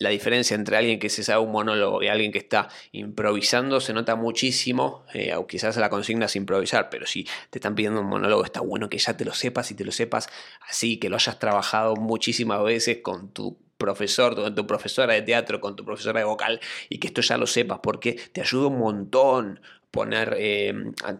la 0.00 0.08
diferencia 0.08 0.54
entre 0.54 0.78
alguien 0.78 0.98
que 0.98 1.10
se 1.10 1.22
sabe 1.22 1.44
un 1.44 1.52
monólogo 1.52 2.02
y 2.02 2.08
alguien 2.08 2.32
que 2.32 2.38
está 2.38 2.68
improvisando 2.90 3.80
se 3.80 3.92
nota 3.92 4.16
muchísimo, 4.16 5.04
eh, 5.12 5.34
o 5.36 5.46
quizás 5.46 5.76
la 5.76 5.90
consigna 5.90 6.24
es 6.24 6.36
improvisar, 6.36 6.88
pero 6.90 7.06
si 7.06 7.24
te 7.50 7.58
están 7.58 7.74
pidiendo 7.74 8.00
un 8.00 8.08
monólogo 8.08 8.42
está 8.42 8.60
bueno 8.60 8.88
que 8.88 8.98
ya 8.98 9.16
te 9.16 9.26
lo 9.26 9.34
sepas 9.34 9.70
y 9.70 9.74
te 9.74 9.84
lo 9.84 9.92
sepas 9.92 10.28
así, 10.66 10.98
que 10.98 11.10
lo 11.10 11.16
hayas 11.16 11.38
trabajado 11.38 11.96
muchísimas 11.96 12.64
veces 12.64 12.98
con 13.02 13.30
tu 13.32 13.58
profesor, 13.80 14.36
con 14.36 14.54
tu 14.54 14.64
profesora 14.66 15.14
de 15.14 15.22
teatro, 15.22 15.60
con 15.60 15.74
tu 15.74 15.84
profesora 15.84 16.20
de 16.20 16.26
vocal 16.26 16.60
y 16.88 16.98
que 16.98 17.08
esto 17.08 17.22
ya 17.22 17.36
lo 17.36 17.48
sepas 17.48 17.80
porque 17.82 18.12
te 18.32 18.42
ayuda 18.42 18.68
un 18.68 18.78
montón 18.78 19.60
poner, 19.90 20.36
eh, 20.38 20.72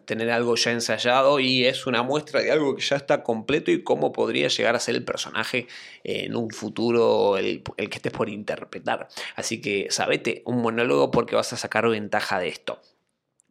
tener 0.05 0.31
algo 0.31 0.55
ya 0.55 0.71
ensayado 0.71 1.41
y 1.41 1.67
es 1.67 1.87
una 1.87 2.03
muestra 2.03 2.41
de 2.41 2.53
algo 2.53 2.77
que 2.77 2.83
ya 2.83 2.97
está 2.97 3.23
completo 3.23 3.71
y 3.71 3.83
cómo 3.83 4.13
podría 4.13 4.49
llegar 4.49 4.77
a 4.77 4.81
ser 4.81 4.95
el 4.95 5.05
personaje 5.05 5.67
en 6.05 6.37
un 6.37 6.51
futuro, 6.51 7.37
el, 7.37 7.63
que 7.63 7.97
estés 7.97 8.13
por 8.13 8.29
interpretar. 8.29 9.09
Así 9.35 9.61
que 9.61 9.89
sabete 9.91 10.43
un 10.47 10.63
monólogo 10.63 11.11
porque 11.11 11.35
vas 11.35 11.53
a 11.53 11.57
sacar 11.57 11.89
ventaja 11.89 12.39
de 12.39 12.49
esto. 12.49 12.81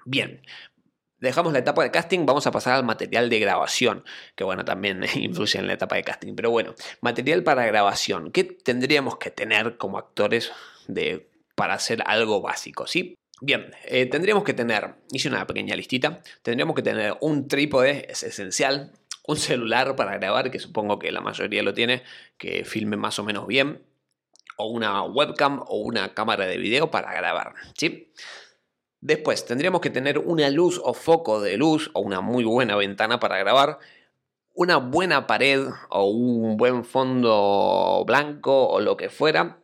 Bien, 0.05 0.41
Dejamos 1.19 1.53
la 1.53 1.59
etapa 1.59 1.83
de 1.83 1.91
casting, 1.91 2.25
vamos 2.25 2.47
a 2.47 2.51
pasar 2.51 2.75
al 2.75 2.83
material 2.83 3.29
de 3.29 3.39
grabación, 3.39 4.03
que 4.35 4.43
bueno, 4.43 4.63
también 4.65 5.03
influye 5.15 5.59
en 5.59 5.67
la 5.67 5.73
etapa 5.73 5.95
de 5.95 6.03
casting. 6.03 6.35
Pero 6.35 6.51
bueno, 6.51 6.75
material 7.01 7.43
para 7.43 7.65
grabación. 7.65 8.31
¿Qué 8.31 8.43
tendríamos 8.43 9.17
que 9.17 9.31
tener 9.31 9.77
como 9.77 9.97
actores 9.97 10.51
de, 10.87 11.29
para 11.55 11.73
hacer 11.73 12.03
algo 12.05 12.41
básico? 12.41 12.87
¿sí? 12.87 13.15
Bien, 13.41 13.71
eh, 13.85 14.05
tendríamos 14.05 14.43
que 14.43 14.53
tener, 14.53 14.95
hice 15.11 15.29
una 15.29 15.47
pequeña 15.47 15.75
listita, 15.75 16.21
tendríamos 16.41 16.75
que 16.75 16.81
tener 16.81 17.15
un 17.21 17.47
trípode, 17.47 18.11
es 18.11 18.23
esencial, 18.23 18.91
un 19.25 19.37
celular 19.37 19.95
para 19.95 20.17
grabar, 20.17 20.51
que 20.51 20.59
supongo 20.59 20.99
que 20.99 21.11
la 21.11 21.21
mayoría 21.21 21.63
lo 21.63 21.73
tiene, 21.73 22.03
que 22.37 22.65
filme 22.65 22.97
más 22.97 23.19
o 23.19 23.23
menos 23.23 23.47
bien, 23.47 23.81
o 24.57 24.67
una 24.67 25.03
webcam 25.03 25.61
o 25.67 25.77
una 25.77 26.13
cámara 26.13 26.45
de 26.47 26.57
video 26.57 26.91
para 26.91 27.13
grabar, 27.13 27.53
¿sí? 27.77 28.11
Después, 29.01 29.45
tendríamos 29.45 29.81
que 29.81 29.89
tener 29.89 30.19
una 30.19 30.49
luz 30.49 30.81
o 30.83 30.93
foco 30.93 31.41
de 31.41 31.57
luz 31.57 31.89
o 31.93 32.01
una 32.01 32.21
muy 32.21 32.43
buena 32.43 32.75
ventana 32.75 33.19
para 33.19 33.37
grabar, 33.37 33.79
una 34.53 34.77
buena 34.77 35.25
pared 35.25 35.67
o 35.89 36.09
un 36.09 36.57
buen 36.57 36.83
fondo 36.83 38.03
blanco 38.05 38.67
o 38.67 38.81
lo 38.81 38.97
que 38.97 39.09
fuera 39.09 39.61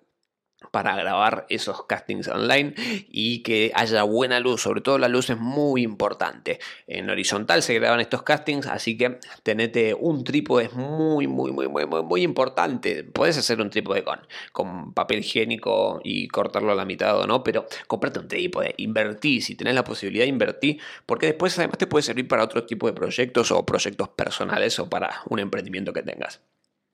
para 0.72 0.96
grabar 0.96 1.46
esos 1.50 1.86
castings 1.86 2.28
online 2.28 2.74
y 2.78 3.44
que 3.44 3.72
haya 3.74 4.04
buena 4.04 4.40
luz, 4.40 4.62
sobre 4.62 4.82
todo 4.82 4.98
la 4.98 5.08
luz 5.08 5.30
es 5.30 5.38
muy 5.38 5.84
importante. 5.84 6.60
En 6.88 7.10
horizontal 7.10 7.64
se 7.64 7.74
graban 7.76 8.00
estos 8.00 8.24
castings, 8.24 8.68
así 8.68 8.98
que 8.98 9.20
tenete 9.44 9.94
un 9.94 10.24
trípode 10.24 10.66
es 10.66 10.74
muy, 10.74 11.28
muy, 11.28 11.52
muy, 11.52 11.68
muy, 11.68 11.86
muy, 11.86 12.24
importante. 12.24 13.04
Puedes 13.04 13.38
hacer 13.38 13.62
un 13.62 13.70
trípode 13.70 14.04
con, 14.04 14.20
con 14.52 14.94
papel 14.94 15.20
higiénico 15.20 16.02
y 16.04 16.28
cortarlo 16.28 16.72
a 16.72 16.76
la 16.76 16.86
mitad 16.86 17.18
o 17.20 17.28
no, 17.28 17.44
pero 17.44 17.66
comprate 17.88 18.20
un 18.20 18.28
trípode, 18.28 18.74
invertí, 18.78 19.42
si 19.42 19.56
tenés 19.56 19.76
la 19.76 19.84
posibilidad, 19.84 20.26
invertí, 20.26 20.80
porque 21.06 21.28
después 21.28 21.58
además 21.58 21.78
te 21.78 21.88
puede 21.88 22.04
servir 22.04 22.28
para 22.28 22.44
otro 22.44 22.66
tipo 22.66 22.88
de 22.88 22.94
proyectos 22.94 23.52
o 23.52 23.66
proyectos 23.66 24.10
personales 24.10 24.80
o 24.80 24.90
para 24.90 25.22
un 25.30 25.40
emprendimiento 25.40 25.94
que 25.94 26.04
tengas. 26.04 26.42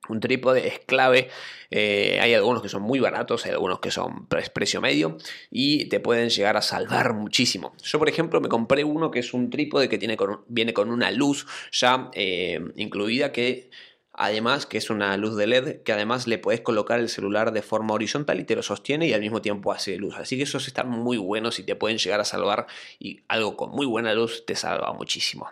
Un 0.08 0.18
trípode 0.20 0.66
es 0.66 0.80
clave. 0.80 1.28
Eh, 1.70 2.18
hay 2.20 2.34
algunos 2.34 2.60
que 2.60 2.68
son 2.68 2.82
muy 2.82 2.98
baratos, 2.98 3.46
hay 3.46 3.52
algunos 3.52 3.78
que 3.78 3.90
son 3.90 4.26
precio 4.26 4.80
medio 4.80 5.16
y 5.50 5.86
te 5.86 6.00
pueden 6.00 6.28
llegar 6.28 6.56
a 6.56 6.62
salvar 6.62 7.14
muchísimo. 7.14 7.74
Yo, 7.82 7.98
por 7.98 8.08
ejemplo, 8.08 8.40
me 8.40 8.48
compré 8.48 8.84
uno 8.84 9.10
que 9.10 9.20
es 9.20 9.32
un 9.32 9.48
trípode 9.48 9.88
que 9.88 9.98
tiene 9.98 10.16
viene 10.48 10.74
con 10.74 10.90
una 10.90 11.10
luz 11.10 11.46
ya 11.70 12.10
eh, 12.14 12.60
incluida 12.76 13.32
que 13.32 13.70
además 14.12 14.66
que 14.66 14.78
es 14.78 14.90
una 14.90 15.16
luz 15.16 15.36
de 15.36 15.46
LED 15.46 15.82
que 15.82 15.92
además 15.92 16.26
le 16.26 16.38
puedes 16.38 16.60
colocar 16.60 17.00
el 17.00 17.08
celular 17.08 17.52
de 17.52 17.62
forma 17.62 17.94
horizontal 17.94 18.40
y 18.40 18.44
te 18.44 18.56
lo 18.56 18.62
sostiene 18.62 19.06
y 19.06 19.12
al 19.14 19.20
mismo 19.20 19.40
tiempo 19.40 19.72
hace 19.72 19.96
luz. 19.96 20.16
Así 20.18 20.36
que 20.36 20.42
esos 20.42 20.66
están 20.66 20.90
muy 20.90 21.16
buenos 21.16 21.58
y 21.60 21.62
te 21.62 21.76
pueden 21.76 21.98
llegar 21.98 22.20
a 22.20 22.24
salvar 22.24 22.66
y 22.98 23.22
algo 23.28 23.56
con 23.56 23.70
muy 23.70 23.86
buena 23.86 24.12
luz 24.14 24.44
te 24.46 24.56
salva 24.56 24.92
muchísimo. 24.92 25.48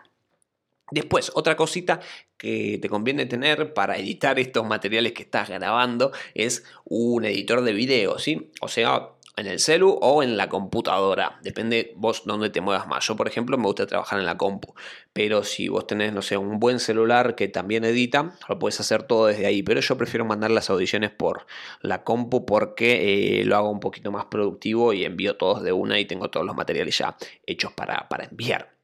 Después, 0.90 1.30
otra 1.34 1.56
cosita 1.56 2.00
que 2.36 2.78
te 2.80 2.88
conviene 2.88 3.26
tener 3.26 3.72
para 3.74 3.96
editar 3.96 4.38
estos 4.38 4.66
materiales 4.66 5.12
que 5.12 5.22
estás 5.22 5.48
grabando 5.48 6.12
es 6.34 6.64
un 6.84 7.24
editor 7.24 7.62
de 7.62 7.72
video, 7.72 8.18
¿sí? 8.18 8.50
O 8.60 8.68
sea, 8.68 9.10
en 9.40 9.46
el 9.46 9.58
celu 9.58 9.98
o 10.00 10.22
en 10.22 10.36
la 10.36 10.48
computadora. 10.48 11.38
Depende 11.42 11.92
vos 11.96 12.22
dónde 12.24 12.50
te 12.50 12.60
muevas 12.60 12.86
más. 12.86 13.06
Yo, 13.06 13.16
por 13.16 13.26
ejemplo, 13.26 13.56
me 13.56 13.64
gusta 13.64 13.86
trabajar 13.86 14.18
en 14.18 14.26
la 14.26 14.36
compu. 14.36 14.74
Pero 15.12 15.42
si 15.44 15.68
vos 15.68 15.86
tenés, 15.86 16.12
no 16.12 16.22
sé, 16.22 16.36
un 16.36 16.60
buen 16.60 16.78
celular 16.78 17.34
que 17.34 17.48
también 17.48 17.84
edita, 17.84 18.36
lo 18.48 18.58
puedes 18.58 18.78
hacer 18.80 19.02
todo 19.04 19.26
desde 19.26 19.46
ahí. 19.46 19.62
Pero 19.62 19.80
yo 19.80 19.96
prefiero 19.96 20.24
mandar 20.24 20.50
las 20.50 20.70
audiciones 20.70 21.10
por 21.10 21.46
la 21.80 22.04
compu 22.04 22.44
porque 22.44 23.40
eh, 23.40 23.44
lo 23.44 23.56
hago 23.56 23.70
un 23.70 23.80
poquito 23.80 24.12
más 24.12 24.26
productivo 24.26 24.92
y 24.92 25.04
envío 25.04 25.36
todos 25.36 25.62
de 25.62 25.72
una 25.72 25.98
y 25.98 26.04
tengo 26.04 26.30
todos 26.30 26.46
los 26.46 26.56
materiales 26.56 26.96
ya 26.98 27.16
hechos 27.46 27.72
para, 27.72 28.08
para 28.08 28.24
enviar. 28.24 28.79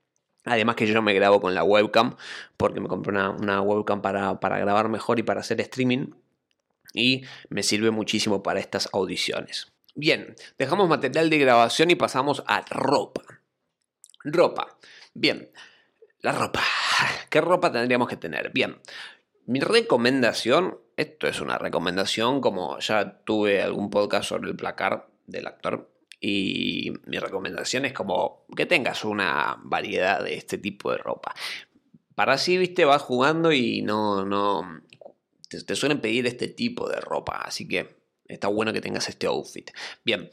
Además 0.46 0.76
que 0.76 0.86
yo 0.86 1.02
me 1.02 1.12
grabo 1.12 1.40
con 1.40 1.54
la 1.54 1.64
webcam, 1.64 2.16
porque 2.56 2.80
me 2.80 2.88
compré 2.88 3.12
una, 3.12 3.60
webcam 3.60 4.00
para, 4.00 4.58
grabar 4.58 4.88
mejor 4.88 5.18
y 5.18 5.24
para 5.24 5.40
hacer 5.40 5.60
streaming. 5.60 6.12
Y 6.94 7.24
me 7.50 7.64
sirve 7.64 7.90
muchísimo 7.90 8.42
para 8.42 8.60
estas 8.60 8.88
audiciones. 8.92 9.72
Bien, 9.96 10.36
dejamos 10.56 10.88
material 10.88 11.28
de 11.30 11.38
grabación 11.38 11.90
y 11.90 11.96
pasamos 11.96 12.44
a 12.46 12.64
ropa. 12.70 13.22
Ropa. 14.22 14.78
Bien, 15.14 15.50
la 16.20 16.30
ropa. 16.32 16.62
¿Qué 17.28 17.40
ropa 17.40 17.72
tendríamos 17.72 18.08
que 18.08 18.16
tener? 18.16 18.52
Bien, 18.52 18.78
mi 19.46 19.58
recomendación, 19.58 20.78
esto 20.96 21.26
es 21.26 21.40
una 21.40 21.58
recomendación, 21.58 22.40
como 22.40 22.78
ya 22.78 23.18
tuve 23.24 23.62
algún 23.62 23.90
podcast 23.90 24.28
sobre 24.28 24.48
el 24.48 24.56
placar 24.56 25.08
del 25.26 25.48
actor, 25.48 25.90
y 26.20 26.92
mi 27.04 27.18
recomendación 27.18 27.84
es 27.84 27.92
como 27.92 28.46
que 28.56 28.66
tengas 28.66 29.04
una 29.04 29.58
variedad 29.62 30.22
de 30.22 30.34
este 30.34 30.58
tipo 30.58 30.90
de 30.90 30.98
ropa. 30.98 31.34
Para 32.14 32.34
así, 32.34 32.56
viste, 32.56 32.84
vas 32.84 33.02
jugando 33.02 33.52
y 33.52 33.82
no, 33.82 34.24
no, 34.24 34.80
te, 35.48 35.76
suelen 35.76 36.00
pedir 36.00 36.26
este 36.26 36.48
tipo 36.48 36.88
de 36.88 37.00
ropa. 37.00 37.42
Así 37.42 37.68
que 37.68 37.96
está 38.26 38.48
bueno 38.48 38.72
que 38.72 38.80
tengas 38.80 39.08
este 39.08 39.26
outfit. 39.26 39.70
Bien. 40.04 40.28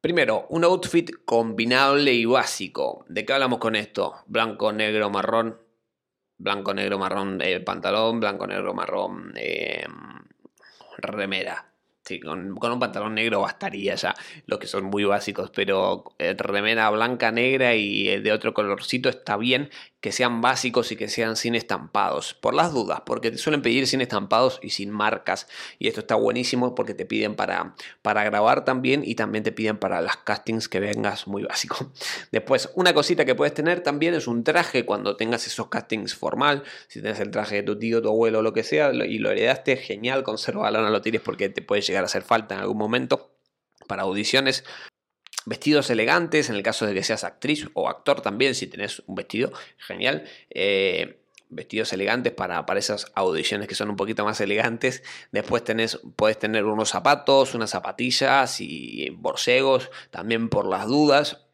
Primero, 0.00 0.46
un 0.50 0.64
outfit 0.64 1.10
combinable 1.24 2.12
y 2.12 2.24
básico. 2.26 3.04
¿De 3.08 3.24
qué 3.24 3.32
hablamos 3.32 3.58
con 3.58 3.74
esto? 3.74 4.14
Blanco, 4.26 4.72
negro, 4.72 5.10
marrón. 5.10 5.60
blanco, 6.38 6.74
negro, 6.74 6.98
marrón 6.98 7.40
eh, 7.42 7.60
pantalón, 7.60 8.20
blanco, 8.20 8.46
negro, 8.46 8.74
marrón 8.74 9.32
eh, 9.36 9.86
remera. 10.98 11.75
Sí, 12.06 12.20
con, 12.20 12.56
un 12.62 12.78
pantalón 12.78 13.16
negro 13.16 13.40
bastaría 13.40 13.96
ya, 13.96 14.14
los 14.46 14.60
que 14.60 14.68
son 14.68 14.84
muy 14.84 15.02
básicos, 15.02 15.50
pero 15.50 16.04
eh, 16.18 16.36
remera 16.38 16.88
blanca, 16.90 17.32
negra 17.32 17.74
y 17.74 18.20
de 18.20 18.30
otro 18.30 18.54
colorcito 18.54 19.08
está 19.08 19.36
bien 19.36 19.70
que 20.06 20.12
sean 20.12 20.40
básicos 20.40 20.92
y 20.92 20.96
que 20.96 21.08
sean 21.08 21.34
sin 21.34 21.56
estampados. 21.56 22.32
Por 22.34 22.54
las 22.54 22.72
dudas, 22.72 23.02
porque 23.04 23.32
te 23.32 23.38
suelen 23.38 23.60
pedir 23.60 23.88
sin 23.88 24.00
estampados 24.00 24.60
y 24.62 24.70
sin 24.70 24.92
marcas. 24.92 25.48
Y 25.80 25.88
esto 25.88 25.98
está 25.98 26.14
buenísimo 26.14 26.76
porque 26.76 26.94
te 26.94 27.04
piden 27.06 27.34
para, 27.34 27.74
para 28.02 28.22
grabar 28.22 28.64
también 28.64 29.02
y 29.04 29.16
también 29.16 29.42
te 29.42 29.50
piden 29.50 29.78
para 29.78 30.00
las 30.00 30.18
castings 30.18 30.68
que 30.68 30.78
vengas 30.78 31.26
muy 31.26 31.42
básico. 31.42 31.90
Después, 32.30 32.70
una 32.76 32.94
cosita 32.94 33.24
que 33.24 33.34
puedes 33.34 33.52
tener 33.52 33.80
también 33.80 34.14
es 34.14 34.28
un 34.28 34.44
traje 34.44 34.84
cuando 34.84 35.16
tengas 35.16 35.44
esos 35.48 35.66
castings 35.70 36.14
formal. 36.14 36.62
Si 36.86 37.00
tienes 37.00 37.18
el 37.18 37.32
traje 37.32 37.56
de 37.56 37.62
tu 37.64 37.76
tío, 37.76 38.00
tu 38.00 38.10
abuelo, 38.10 38.42
lo 38.42 38.52
que 38.52 38.62
sea, 38.62 38.92
y 38.94 39.18
lo 39.18 39.32
heredaste, 39.32 39.76
genial, 39.76 40.22
consérvalo, 40.22 40.82
no 40.82 40.90
lo 40.90 41.02
tires 41.02 41.20
porque 41.20 41.48
te 41.48 41.62
puede 41.62 41.82
llegar 41.82 42.04
a 42.04 42.06
hacer 42.06 42.22
falta 42.22 42.54
en 42.54 42.60
algún 42.60 42.78
momento 42.78 43.36
para 43.88 44.02
audiciones. 44.02 44.62
Vestidos 45.46 45.90
elegantes, 45.90 46.50
en 46.50 46.56
el 46.56 46.62
caso 46.62 46.86
de 46.86 46.92
que 46.92 47.04
seas 47.04 47.22
actriz 47.22 47.68
o 47.74 47.88
actor 47.88 48.20
también, 48.20 48.54
si 48.56 48.66
tenés 48.66 49.02
un 49.06 49.14
vestido, 49.14 49.52
genial. 49.78 50.24
Eh, 50.50 51.20
vestidos 51.48 51.92
elegantes 51.92 52.32
para, 52.32 52.64
esas 52.76 53.12
audiciones 53.14 53.68
que 53.68 53.76
son 53.76 53.88
un 53.90 53.96
poquito 53.96 54.24
más 54.24 54.40
elegantes. 54.40 55.02
Después 55.30 55.62
tenés, 55.62 56.00
puedes 56.16 56.38
tener 56.38 56.64
unos 56.64 56.90
zapatos, 56.90 57.54
unas 57.54 57.70
zapatillas 57.70 58.60
y 58.60 59.10
borcegos, 59.10 59.90
también 60.10 60.48
por 60.48 60.66
las 60.66 60.86
dudas. 60.86 61.45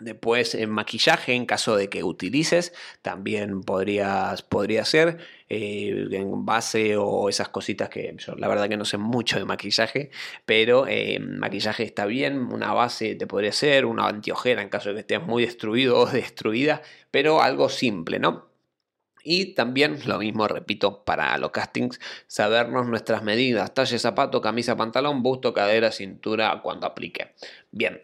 Después 0.00 0.54
en 0.56 0.70
maquillaje, 0.70 1.34
en 1.34 1.46
caso 1.46 1.76
de 1.76 1.88
que 1.88 2.02
utilices, 2.02 2.72
también 3.02 3.60
podrías, 3.60 4.42
podría 4.42 4.84
ser 4.84 5.18
eh, 5.48 6.08
en 6.10 6.44
base 6.44 6.96
o 6.96 7.28
esas 7.28 7.48
cositas 7.48 7.88
que 7.88 8.14
yo 8.18 8.34
la 8.34 8.48
verdad 8.48 8.68
que 8.68 8.76
no 8.76 8.84
sé 8.84 8.98
mucho 8.98 9.38
de 9.38 9.44
maquillaje, 9.44 10.10
pero 10.44 10.86
eh, 10.88 11.20
maquillaje 11.20 11.84
está 11.84 12.06
bien, 12.06 12.52
una 12.52 12.72
base 12.72 13.14
te 13.14 13.26
podría 13.26 13.52
ser, 13.52 13.86
una 13.86 14.08
antiojera 14.08 14.62
en 14.62 14.68
caso 14.68 14.88
de 14.88 14.94
que 14.96 15.00
estés 15.00 15.22
muy 15.22 15.44
destruido 15.44 15.98
o 16.00 16.06
destruida, 16.06 16.82
pero 17.10 17.40
algo 17.42 17.68
simple, 17.68 18.18
¿no? 18.18 18.48
Y 19.24 19.54
también 19.54 19.98
lo 20.06 20.18
mismo, 20.18 20.46
repito, 20.46 21.02
para 21.04 21.36
los 21.38 21.50
castings, 21.50 21.98
sabernos 22.26 22.86
nuestras 22.86 23.22
medidas, 23.22 23.72
talle, 23.72 23.98
zapato, 23.98 24.42
camisa, 24.42 24.76
pantalón, 24.76 25.22
busto, 25.22 25.54
cadera, 25.54 25.90
cintura, 25.92 26.60
cuando 26.62 26.86
aplique. 26.86 27.32
Bien, 27.70 28.02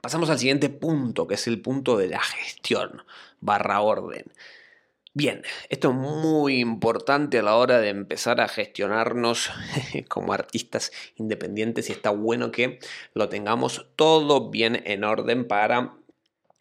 Pasamos 0.00 0.30
al 0.30 0.38
siguiente 0.38 0.68
punto, 0.68 1.26
que 1.26 1.34
es 1.34 1.46
el 1.46 1.60
punto 1.60 1.96
de 1.96 2.08
la 2.08 2.20
gestión 2.20 3.02
barra 3.40 3.80
orden. 3.80 4.24
Bien, 5.14 5.42
esto 5.68 5.90
es 5.90 5.94
muy 5.94 6.60
importante 6.60 7.38
a 7.38 7.42
la 7.42 7.56
hora 7.56 7.80
de 7.80 7.90
empezar 7.90 8.40
a 8.40 8.48
gestionarnos 8.48 9.50
como 10.08 10.32
artistas 10.32 10.90
independientes 11.16 11.90
y 11.90 11.92
está 11.92 12.08
bueno 12.08 12.50
que 12.50 12.78
lo 13.12 13.28
tengamos 13.28 13.86
todo 13.94 14.48
bien 14.48 14.82
en 14.86 15.04
orden 15.04 15.46
para 15.46 15.96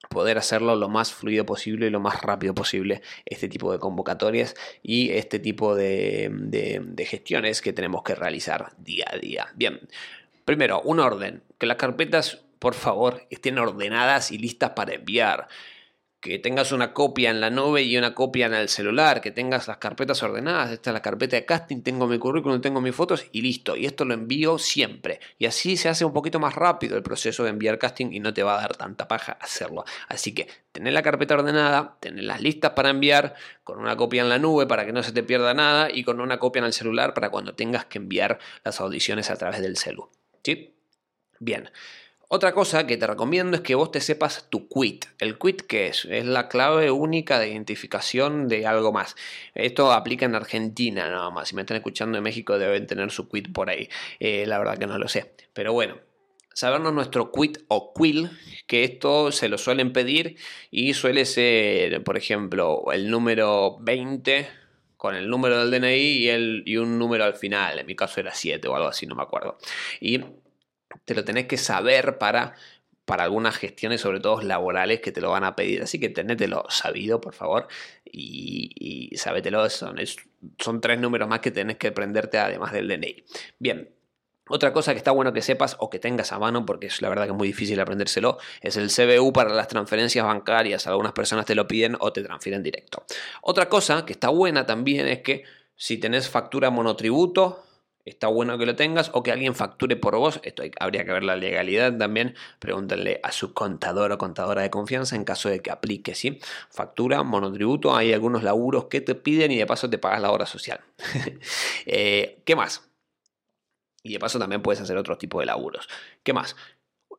poder 0.09 0.37
hacerlo 0.37 0.75
lo 0.75 0.89
más 0.89 1.13
fluido 1.13 1.45
posible 1.45 1.87
y 1.87 1.91
lo 1.91 2.01
más 2.01 2.21
rápido 2.21 2.53
posible 2.53 3.01
este 3.25 3.47
tipo 3.47 3.71
de 3.71 3.79
convocatorias 3.79 4.55
y 4.83 5.11
este 5.11 5.39
tipo 5.39 5.73
de, 5.73 6.29
de 6.29 7.05
gestiones 7.05 7.61
que 7.61 7.71
tenemos 7.71 8.03
que 8.03 8.15
realizar 8.15 8.73
día 8.77 9.05
a 9.09 9.17
día. 9.17 9.47
Bien, 9.55 9.79
primero, 10.43 10.81
un 10.81 10.99
orden, 10.99 11.41
que 11.57 11.67
las 11.67 11.77
carpetas 11.77 12.43
por 12.61 12.75
favor, 12.75 13.25
estén 13.31 13.57
ordenadas 13.57 14.31
y 14.31 14.37
listas 14.37 14.69
para 14.75 14.93
enviar. 14.93 15.47
Que 16.19 16.37
tengas 16.37 16.71
una 16.71 16.93
copia 16.93 17.31
en 17.31 17.41
la 17.41 17.49
nube 17.49 17.81
y 17.81 17.97
una 17.97 18.13
copia 18.13 18.45
en 18.45 18.53
el 18.53 18.69
celular, 18.69 19.19
que 19.19 19.31
tengas 19.31 19.67
las 19.67 19.77
carpetas 19.77 20.21
ordenadas. 20.21 20.69
Esta 20.69 20.91
es 20.91 20.93
la 20.93 21.01
carpeta 21.01 21.37
de 21.37 21.43
casting, 21.43 21.81
tengo 21.81 22.05
mi 22.05 22.19
currículum, 22.19 22.61
tengo 22.61 22.79
mis 22.79 22.93
fotos 22.93 23.25
y 23.31 23.41
listo. 23.41 23.75
Y 23.75 23.87
esto 23.87 24.05
lo 24.05 24.13
envío 24.13 24.59
siempre. 24.59 25.19
Y 25.39 25.47
así 25.47 25.75
se 25.75 25.89
hace 25.89 26.05
un 26.05 26.13
poquito 26.13 26.39
más 26.39 26.53
rápido 26.53 26.95
el 26.95 27.01
proceso 27.01 27.43
de 27.43 27.49
enviar 27.49 27.79
casting 27.79 28.11
y 28.11 28.19
no 28.19 28.31
te 28.31 28.43
va 28.43 28.59
a 28.59 28.61
dar 28.61 28.77
tanta 28.77 29.07
paja 29.07 29.39
hacerlo. 29.41 29.83
Así 30.07 30.35
que 30.35 30.47
tener 30.71 30.93
la 30.93 31.01
carpeta 31.01 31.33
ordenada, 31.33 31.97
tenerlas 31.99 32.43
listas 32.43 32.73
para 32.73 32.91
enviar, 32.91 33.33
con 33.63 33.79
una 33.79 33.97
copia 33.97 34.21
en 34.21 34.29
la 34.29 34.37
nube 34.37 34.67
para 34.67 34.85
que 34.85 34.93
no 34.93 35.01
se 35.01 35.13
te 35.13 35.23
pierda 35.23 35.55
nada 35.55 35.89
y 35.91 36.03
con 36.03 36.21
una 36.21 36.37
copia 36.37 36.59
en 36.59 36.65
el 36.65 36.73
celular 36.73 37.15
para 37.15 37.31
cuando 37.31 37.55
tengas 37.55 37.85
que 37.85 37.97
enviar 37.97 38.37
las 38.63 38.79
audiciones 38.79 39.31
a 39.31 39.35
través 39.35 39.63
del 39.63 39.77
celu. 39.77 40.11
¿Sí? 40.43 40.75
Bien. 41.39 41.71
Otra 42.33 42.53
cosa 42.53 42.87
que 42.87 42.95
te 42.95 43.05
recomiendo 43.05 43.57
es 43.57 43.61
que 43.61 43.75
vos 43.75 43.91
te 43.91 43.99
sepas 43.99 44.47
tu 44.49 44.69
quit. 44.69 45.03
¿El 45.19 45.37
quit 45.37 45.63
qué 45.63 45.87
es? 45.87 46.05
Es 46.05 46.25
la 46.25 46.47
clave 46.47 46.89
única 46.89 47.37
de 47.39 47.49
identificación 47.49 48.47
de 48.47 48.65
algo 48.65 48.93
más. 48.93 49.17
Esto 49.53 49.91
aplica 49.91 50.27
en 50.27 50.35
Argentina 50.35 51.09
nada 51.09 51.29
más. 51.29 51.49
Si 51.49 51.55
me 51.55 51.63
están 51.63 51.75
escuchando 51.75 52.17
en 52.17 52.23
México 52.23 52.57
deben 52.57 52.87
tener 52.87 53.11
su 53.11 53.27
quit 53.27 53.51
por 53.51 53.69
ahí. 53.69 53.89
Eh, 54.21 54.45
la 54.47 54.59
verdad 54.59 54.77
que 54.77 54.87
no 54.87 54.97
lo 54.97 55.09
sé. 55.09 55.33
Pero 55.51 55.73
bueno, 55.73 55.97
sabernos 56.53 56.93
nuestro 56.93 57.33
quit 57.33 57.57
o 57.67 57.93
quill, 57.93 58.29
que 58.65 58.85
esto 58.85 59.33
se 59.33 59.49
lo 59.49 59.57
suelen 59.57 59.91
pedir 59.91 60.37
y 60.69 60.93
suele 60.93 61.25
ser, 61.25 62.01
por 62.01 62.15
ejemplo, 62.15 62.85
el 62.93 63.11
número 63.11 63.75
20 63.81 64.47
con 64.95 65.15
el 65.15 65.27
número 65.29 65.65
del 65.65 65.81
DNI 65.81 65.97
y, 65.97 66.63
y 66.65 66.77
un 66.77 66.97
número 66.97 67.25
al 67.25 67.35
final. 67.35 67.79
En 67.79 67.87
mi 67.87 67.95
caso 67.97 68.21
era 68.21 68.33
7 68.33 68.69
o 68.69 68.75
algo 68.77 68.87
así, 68.87 69.05
no 69.05 69.15
me 69.15 69.23
acuerdo. 69.23 69.57
Y 69.99 70.21
te 71.05 71.15
lo 71.15 71.23
tenés 71.23 71.47
que 71.47 71.57
saber 71.57 72.17
para, 72.17 72.55
para 73.05 73.23
algunas 73.23 73.57
gestiones, 73.57 74.01
sobre 74.01 74.19
todo 74.19 74.41
laborales, 74.41 75.01
que 75.01 75.11
te 75.11 75.21
lo 75.21 75.31
van 75.31 75.43
a 75.43 75.55
pedir. 75.55 75.81
Así 75.83 75.99
que 75.99 76.09
tenételo 76.09 76.65
sabido, 76.69 77.21
por 77.21 77.33
favor, 77.33 77.67
y, 78.05 78.71
y 79.11 79.17
sábetelo. 79.17 79.69
Son, 79.69 79.95
son 80.59 80.81
tres 80.81 80.99
números 80.99 81.27
más 81.27 81.39
que 81.39 81.51
tenés 81.51 81.77
que 81.77 81.87
aprenderte 81.87 82.37
además 82.37 82.71
del 82.73 82.87
DNI. 82.87 83.23
Bien, 83.59 83.89
otra 84.53 84.73
cosa 84.73 84.91
que 84.91 84.97
está 84.97 85.11
bueno 85.11 85.31
que 85.31 85.41
sepas 85.41 85.77
o 85.79 85.89
que 85.89 85.97
tengas 85.97 86.33
a 86.33 86.39
mano, 86.39 86.65
porque 86.65 86.87
es 86.87 87.01
la 87.01 87.07
verdad 87.09 87.23
que 87.23 87.31
es 87.31 87.37
muy 87.37 87.47
difícil 87.47 87.79
aprendérselo, 87.79 88.37
es 88.61 88.75
el 88.75 88.89
CBU 88.89 89.31
para 89.31 89.53
las 89.53 89.67
transferencias 89.69 90.25
bancarias. 90.25 90.87
Algunas 90.87 91.13
personas 91.13 91.45
te 91.45 91.55
lo 91.55 91.67
piden 91.67 91.95
o 91.99 92.11
te 92.11 92.21
transfieren 92.21 92.61
directo. 92.61 93.05
Otra 93.41 93.69
cosa 93.69 94.05
que 94.05 94.11
está 94.13 94.29
buena 94.29 94.65
también 94.65 95.07
es 95.07 95.21
que 95.21 95.43
si 95.75 95.97
tenés 95.97 96.29
factura 96.29 96.69
monotributo, 96.69 97.63
está 98.05 98.27
bueno 98.27 98.57
que 98.57 98.65
lo 98.65 98.75
tengas 98.75 99.11
o 99.13 99.23
que 99.23 99.31
alguien 99.31 99.55
facture 99.55 99.95
por 99.95 100.15
vos. 100.15 100.39
Esto 100.43 100.63
habría 100.79 101.05
que 101.05 101.11
ver 101.11 101.23
la 101.23 101.35
legalidad 101.35 101.97
también. 101.97 102.35
Pregúntenle 102.59 103.19
a 103.23 103.31
su 103.31 103.53
contador 103.53 104.11
o 104.11 104.17
contadora 104.17 104.61
de 104.61 104.69
confianza 104.69 105.15
en 105.15 105.23
caso 105.23 105.49
de 105.49 105.61
que 105.61 105.71
aplique, 105.71 106.15
¿sí? 106.15 106.39
Factura, 106.69 107.23
monotributo, 107.23 107.95
hay 107.95 108.13
algunos 108.13 108.43
laburos 108.43 108.85
que 108.85 109.01
te 109.01 109.15
piden 109.15 109.51
y 109.51 109.57
de 109.57 109.65
paso 109.65 109.89
te 109.89 109.97
pagas 109.97 110.21
la 110.21 110.31
obra 110.31 110.45
social. 110.45 110.81
Eh, 111.85 112.41
¿Qué 112.45 112.55
más? 112.55 112.89
Y 114.03 114.13
de 114.13 114.19
paso 114.19 114.39
también 114.39 114.61
puedes 114.61 114.81
hacer 114.81 114.97
otro 114.97 115.17
tipo 115.17 115.39
de 115.39 115.45
laburos. 115.45 115.87
¿Qué 116.23 116.33
más? 116.33 116.55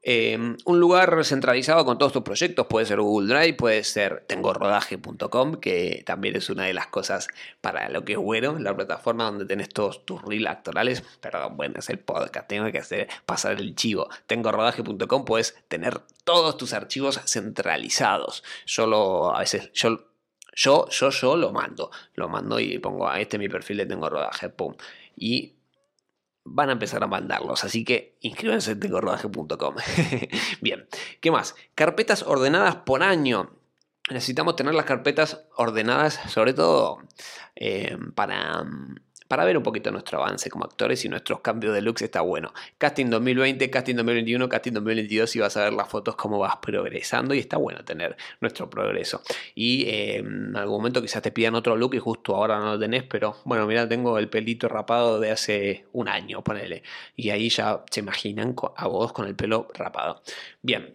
Em, 0.05 0.57
un 0.65 0.81
lugar 0.81 1.25
centralizado 1.25 1.85
con 1.85 1.97
todos 1.97 2.13
tus 2.13 2.23
proyectos 2.23 2.67
puede 2.67 2.87
ser 2.87 3.01
Google 3.01 3.33
Drive, 3.33 3.55
puede 3.55 3.85
ser 3.85 4.25
tengorodaje.com, 4.27 5.55
que 5.61 6.03
también 6.05 6.35
es 6.35 6.51
una 6.51 6.65
de 6.65 6.75
las 6.75 6.89
cosas 6.89 7.29
para 7.61 7.89
lo 7.89 8.05
que 8.05 8.15
es 8.15 8.19
bueno, 8.19 8.59
la 8.59 8.75
plataforma 8.75 9.25
donde 9.25 9.45
tenés 9.45 9.69
todos 9.69 10.05
tus 10.05 10.21
reels 10.23 10.49
actorales. 10.49 11.03
Perdón, 11.21 11.57
bueno, 11.57 11.79
es 11.79 11.89
el 11.89 12.01
podcast, 12.01 12.49
tengo 12.49 12.71
que 12.73 12.79
hacer 12.79 13.09
pasar 13.27 13.53
el 13.61 13.77
chivo. 13.77 14.09
Tengorodaje.com 14.27 15.25
puedes 15.25 15.57
tener 15.69 16.01
todos 16.25 16.57
tus 16.57 16.73
archivos 16.73 17.21
centralizados. 17.27 18.43
Yo 18.67 19.33
a 19.33 19.39
veces, 19.39 19.71
yo, 19.73 20.05
yo, 20.53 20.89
yo, 20.89 21.11
yo 21.11 21.37
lo 21.37 21.53
mando, 21.53 21.93
lo 22.15 22.29
mando 22.29 22.59
y 22.59 22.79
pongo 22.79 23.09
a 23.09 23.21
este 23.21 23.39
mi 23.39 23.49
perfil 23.49 23.79
de 23.79 23.87
Tengo 23.87 24.09
Rodaje, 24.09 24.49
pum. 24.49 24.75
Y 25.17 25.55
van 26.45 26.69
a 26.69 26.73
empezar 26.73 27.03
a 27.03 27.07
mandarlos. 27.07 27.65
Así 27.65 27.85
que 27.85 28.17
inscríbanse 28.21 28.73
en 28.73 28.81
tengorodaje.com. 28.81 29.75
Bien, 30.61 30.87
¿qué 31.21 31.31
más? 31.31 31.55
Carpetas 31.75 32.23
ordenadas 32.23 32.77
por 32.77 33.03
año. 33.03 33.51
Necesitamos 34.11 34.57
tener 34.57 34.75
las 34.75 34.85
carpetas 34.85 35.47
ordenadas, 35.57 36.21
sobre 36.29 36.53
todo 36.55 36.99
eh, 37.55 37.97
para 38.15 38.67
para 39.33 39.47
ver 39.47 39.57
un 39.57 39.63
poquito 39.63 39.91
nuestro 39.91 40.23
avance 40.23 40.51
como 40.51 40.67
actores 40.67 41.07
y 41.07 41.09
nuestros 41.09 41.41
cambios 41.41 41.73
de 41.73 41.81
looks 41.81 42.03
está 42.03 42.21
bueno. 42.21 42.53
Casting 42.77 43.07
2020, 43.09 43.71
casting 43.71 43.95
2021, 43.95 44.47
casting 44.47 44.73
2022 44.73 45.37
y 45.37 45.39
vas 45.39 45.57
a 45.57 45.65
ver 45.65 45.73
las 45.73 45.89
fotos 45.89 46.17
cómo 46.17 46.39
vas 46.39 46.57
progresando 46.57 47.33
y 47.33 47.39
está 47.39 47.57
bueno 47.57 47.83
tener 47.83 48.15
nuestro 48.43 48.69
progreso. 48.69 49.23
Y 49.55 49.85
eh, 49.85 50.17
en 50.17 50.55
algún 50.55 50.77
momento 50.77 51.01
quizás 51.01 51.23
te 51.23 51.31
pidan 51.31 51.55
otro 51.55 51.77
look 51.77 51.95
y 51.95 51.99
justo 51.99 52.37
ahora 52.37 52.59
no 52.59 52.73
lo 52.75 52.79
tenés, 52.79 53.05
pero 53.05 53.39
bueno, 53.47 53.67
mira, 53.67 53.89
tengo 53.89 54.19
el 54.19 54.29
pelito 54.29 54.69
rapado 54.69 55.19
de 55.19 55.31
hace 55.31 55.87
un 55.95 56.11
año, 56.11 56.45
ponele. 56.45 56.83
Y 57.17 57.31
ahí 57.31 57.49
ya 57.49 57.85
se 57.91 58.01
imaginan 58.01 58.55
a 58.77 58.87
vos 58.87 59.15
con 59.15 59.27
el 59.27 59.35
pelo 59.35 59.67
rapado. 59.73 60.21
Bien, 60.61 60.95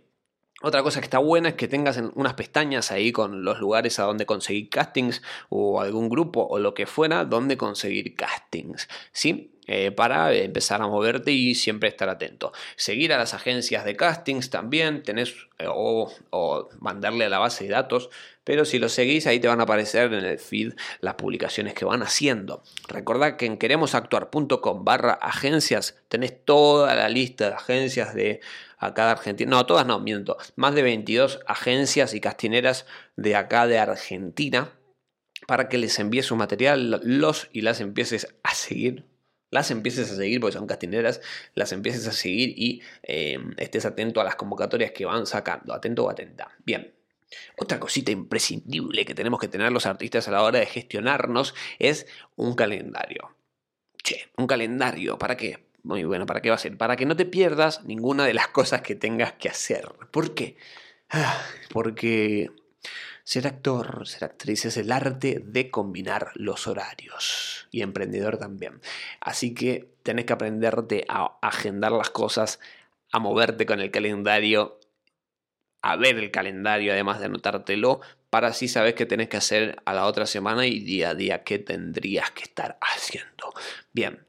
otra 0.67 0.83
cosa 0.83 0.99
que 0.99 1.05
está 1.05 1.19
buena 1.19 1.49
es 1.49 1.55
que 1.55 1.67
tengas 1.67 1.97
unas 2.15 2.33
pestañas 2.33 2.91
ahí 2.91 3.11
con 3.11 3.43
los 3.43 3.59
lugares 3.59 3.99
a 3.99 4.03
donde 4.03 4.25
conseguir 4.25 4.69
castings 4.69 5.21
o 5.49 5.81
algún 5.81 6.09
grupo 6.09 6.45
o 6.49 6.59
lo 6.59 6.73
que 6.73 6.85
fuera 6.85 7.25
donde 7.25 7.57
conseguir 7.57 8.15
castings. 8.15 8.87
¿sí? 9.11 9.51
eh, 9.67 9.91
para 9.91 10.33
empezar 10.33 10.81
a 10.81 10.87
moverte 10.87 11.31
y 11.31 11.53
siempre 11.53 11.89
estar 11.89 12.09
atento. 12.09 12.53
Seguir 12.77 13.13
a 13.13 13.17
las 13.17 13.33
agencias 13.33 13.83
de 13.83 13.95
castings 13.97 14.49
también, 14.49 15.03
tenés 15.03 15.35
eh, 15.59 15.65
o, 15.67 16.09
mandarle 16.79 17.25
a 17.25 17.29
la 17.29 17.39
base 17.39 17.65
de 17.65 17.71
datos, 17.71 18.09
pero 18.45 18.63
si 18.63 18.79
lo 18.79 18.87
seguís 18.87 19.27
ahí 19.27 19.41
te 19.41 19.49
van 19.49 19.59
a 19.59 19.63
aparecer 19.63 20.13
en 20.13 20.23
el 20.23 20.39
feed 20.39 20.73
las 21.01 21.15
publicaciones 21.15 21.73
que 21.73 21.83
van 21.83 22.01
haciendo. 22.01 22.63
Recordad 22.87 23.35
que 23.35 23.45
en 23.45 23.57
queremosactuar.com 23.57 24.85
barra 24.85 25.13
agencias 25.13 25.97
tenés 26.07 26.45
toda 26.45 26.95
la 26.95 27.09
lista 27.09 27.49
de 27.49 27.55
agencias 27.55 28.15
de 28.15 28.39
acá 28.77 29.05
de 29.05 29.11
Argentina, 29.11 29.49
no, 29.49 29.65
todas 29.65 29.85
no, 29.85 29.99
miento, 29.99 30.37
más 30.55 30.75
de 30.75 30.83
22 30.83 31.39
agencias 31.47 32.13
y 32.13 32.21
castineras 32.21 32.85
de 33.15 33.35
acá 33.35 33.67
de 33.67 33.79
Argentina 33.79 34.73
para 35.47 35.69
que 35.69 35.77
les 35.77 35.97
envíes 35.99 36.25
su 36.25 36.35
material, 36.35 37.01
los 37.03 37.49
y 37.51 37.61
las 37.61 37.81
empieces 37.81 38.35
a 38.43 38.53
seguir 38.53 39.05
las 39.49 39.71
empieces 39.71 40.11
a 40.11 40.15
seguir, 40.15 40.39
porque 40.39 40.57
son 40.57 40.67
castineras, 40.67 41.21
las 41.55 41.71
empieces 41.71 42.07
a 42.07 42.11
seguir 42.11 42.53
y 42.57 42.81
eh, 43.03 43.39
estés 43.57 43.85
atento 43.85 44.19
a 44.19 44.23
las 44.23 44.35
convocatorias 44.35 44.91
que 44.91 45.05
van 45.05 45.25
sacando, 45.25 45.73
atento 45.73 46.05
o 46.05 46.09
atenta. 46.09 46.49
Bien. 46.65 46.93
Otra 47.57 47.79
cosita 47.79 48.11
imprescindible 48.11 49.03
que 49.05 49.13
tenemos 49.13 49.39
que 49.39 49.49
tener 49.49 49.71
los 49.71 49.85
artistas 49.85 50.27
a 50.27 50.31
la 50.31 50.43
hora 50.43 50.59
de 50.59 50.65
gestionarnos 50.65 51.55
es 51.77 52.07
un 52.35 52.55
calendario. 52.55 53.35
Che, 54.01 54.29
un 54.37 54.47
calendario, 54.47 55.17
¿para 55.17 55.35
qué? 55.35 55.66
Muy 55.87 56.03
bueno, 56.03 56.25
¿para 56.25 56.41
qué 56.41 56.49
va 56.49 56.55
a 56.55 56.59
ser? 56.59 56.75
Para 56.75 56.97
que 56.97 57.05
no 57.05 57.15
te 57.15 57.23
pierdas 57.23 57.85
ninguna 57.85 58.25
de 58.25 58.33
las 58.33 58.49
cosas 58.49 58.81
que 58.81 58.93
tengas 58.93 59.31
que 59.31 59.47
hacer. 59.47 59.87
¿Por 60.11 60.33
qué? 60.33 60.57
Ah, 61.09 61.41
porque 61.71 62.51
ser 63.23 63.47
actor, 63.47 64.05
ser 64.05 64.25
actriz 64.25 64.65
es 64.65 64.75
el 64.75 64.91
arte 64.91 65.41
de 65.45 65.71
combinar 65.71 66.31
los 66.35 66.67
horarios 66.67 67.69
y 67.71 67.83
emprendedor 67.83 68.37
también. 68.37 68.81
Así 69.21 69.53
que 69.53 69.87
tenés 70.03 70.25
que 70.25 70.33
aprenderte 70.33 71.05
a 71.07 71.37
agendar 71.41 71.93
las 71.93 72.09
cosas, 72.09 72.59
a 73.13 73.19
moverte 73.19 73.65
con 73.65 73.79
el 73.79 73.89
calendario, 73.89 74.81
a 75.81 75.95
ver 75.95 76.17
el 76.17 76.31
calendario 76.31 76.91
además 76.91 77.19
de 77.19 77.27
anotártelo, 77.27 78.01
para 78.29 78.49
así 78.49 78.67
sabes 78.67 78.93
qué 78.93 79.05
tenés 79.05 79.29
que 79.29 79.37
hacer 79.37 79.81
a 79.85 79.93
la 79.93 80.05
otra 80.05 80.25
semana 80.25 80.65
y 80.65 80.81
día 80.81 81.11
a 81.11 81.15
día 81.15 81.45
qué 81.45 81.59
tendrías 81.59 82.31
que 82.31 82.43
estar 82.43 82.77
haciendo. 82.81 83.53
Bien, 83.93 84.26